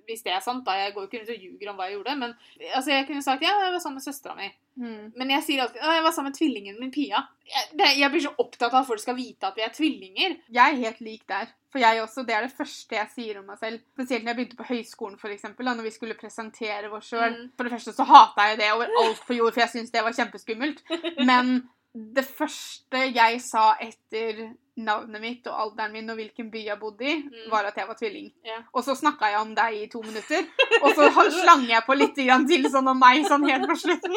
[0.07, 0.76] hvis det er sant, da.
[0.80, 2.36] Jeg går ikke rundt og ljuger om hva jeg gjorde, men
[2.74, 4.47] altså, jeg kunne sagt ja, jeg var sammen med søstera mi.
[4.76, 5.11] Mm.
[5.16, 7.22] Men jeg sier alltid at jeg var sammen med tvillingen min, Pia.
[7.47, 10.39] Jeg, det, jeg blir så opptatt av at folk skal vite at vi er tvillinger.
[10.55, 11.53] Jeg er helt lik der.
[11.76, 13.82] For jeg også, Det er det første jeg sier om meg selv.
[13.97, 17.34] Spesielt når jeg begynte på høyskolen, for eksempel, da når vi skulle presentere oss sjøl.
[17.36, 17.49] Mm.
[17.57, 20.03] For det første så hata jeg det over alt på jord, for jeg syntes det
[20.05, 20.84] var kjempeskummelt.
[21.30, 21.57] Men
[21.96, 27.06] det første jeg sa etter navnet mitt og alderen min og hvilken by jeg bodde
[27.08, 27.46] i, Mm.
[27.52, 28.32] var at jeg var tvilling.
[28.43, 28.64] Yeah.
[28.74, 30.43] Og så snakka jeg om deg i to minutter.
[30.84, 34.16] Og så slang jeg på litt til sånn om meg sånn helt på slutten.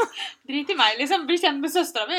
[0.49, 1.27] Drit i meg, liksom.
[1.27, 2.19] Bli kjent med søstera mi.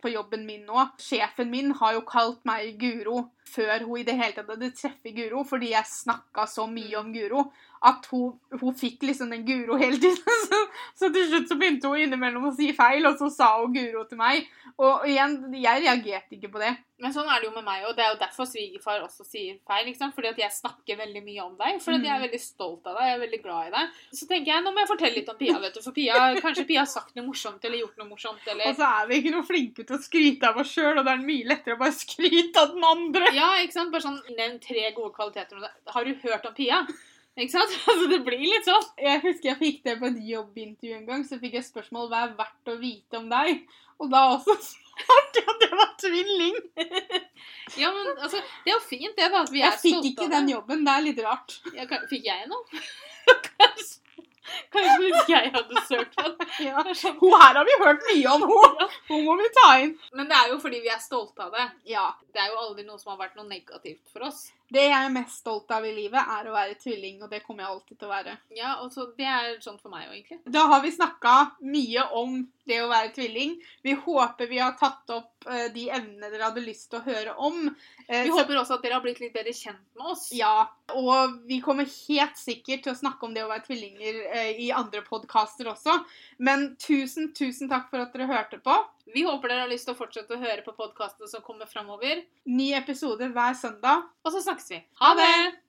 [0.00, 4.16] På jobben min nå, sjefen min har jo kalt meg Guro før hun i det
[4.16, 7.52] hele tatt hadde treffet Guro, fordi jeg snakka så mye om Guro
[7.84, 10.16] at hun, hun fikk liksom den Guro hele tiden.
[10.46, 10.58] Så,
[10.94, 14.04] så til slutt så begynte hun innimellom å si feil, og så sa hun Guro
[14.08, 14.46] til meg.
[14.76, 16.74] Og igjen, jeg reagerte ikke på det.
[17.00, 19.58] Men sånn er det jo med meg, og det er jo derfor svigerfar også sier
[19.68, 19.84] feil.
[19.88, 21.80] Liksom, fordi at jeg snakker veldig mye om deg.
[21.84, 23.98] Fordi at jeg er veldig stolt av deg, jeg er veldig glad i deg.
[24.20, 25.82] Så tenker jeg, nå må jeg fortelle litt om Pia, vet du.
[25.84, 28.46] For Pia, kanskje Pia har sagt noe morsomt eller gjort noe morsomt.
[28.52, 28.70] eller...
[28.70, 31.16] Og så er vi ikke noe flinke til å skryte av oss sjøl, og det
[31.16, 33.34] er mye lettere å bare skryte av den andre.
[33.36, 33.92] Ja, ikke sant?
[33.92, 35.68] Bare sånn, Nevn tre gode kvaliteter.
[35.92, 36.80] Har du hørt om Pia?
[37.36, 37.72] Ikke sant?
[37.90, 38.86] Altså, Det blir litt sånn.
[39.02, 42.22] Jeg husker jeg fikk det på et jobbintervju en gang, så fikk jeg spørsmål hva
[42.26, 43.66] er verdt å vite om deg.
[44.00, 46.58] Og da også svarte jeg at jeg var tvilling.
[47.76, 49.42] Ja, men altså, Det er jo fint, det, da.
[49.42, 50.52] At vi er Jeg fikk ikke den det.
[50.54, 50.84] jobben.
[50.86, 51.56] Det er litt rart.
[51.74, 52.82] Ja, fikk jeg noe?
[53.26, 54.22] kanskje,
[54.72, 56.30] kanskje hvis jeg hadde søkt på.
[56.62, 56.84] Ja.
[56.86, 56.94] Det.
[57.20, 58.86] Hun her har vi hørt mye om, hun.
[59.10, 59.96] Hun må vi ta inn.
[60.16, 61.66] Men det er jo fordi vi er stolte av det.
[61.92, 62.06] Ja.
[62.32, 64.46] Det er jo aldri noe som har vært noe negativt for oss.
[64.72, 67.62] Det jeg er mest stolt av i livet, er å være tvilling, og det kommer
[67.62, 68.32] jeg alltid til å være.
[68.56, 70.40] Ja, og så Det er sånn for meg òg, egentlig.
[70.52, 73.52] Da har vi snakka mye om det å være tvilling.
[73.86, 77.36] Vi håper vi har tatt opp uh, de evnene dere hadde lyst til å høre
[77.38, 77.68] om.
[78.08, 80.26] Uh, Vi så- håper også at dere har blitt litt bedre kjent med oss.
[80.34, 80.66] Ja,
[80.98, 84.72] og vi kommer helt sikkert til å snakke om det å være tvillinger uh, i
[84.74, 86.00] andre podkaster også.
[86.38, 88.82] Men tusen, tusen takk for at dere hørte på.
[89.14, 92.24] Vi håper dere har lyst til å fortsette å høre på podkastene som kommer framover.
[92.50, 94.08] Ny episode hver søndag.
[94.26, 94.82] Og så snakkes vi.
[95.02, 95.65] Ha det!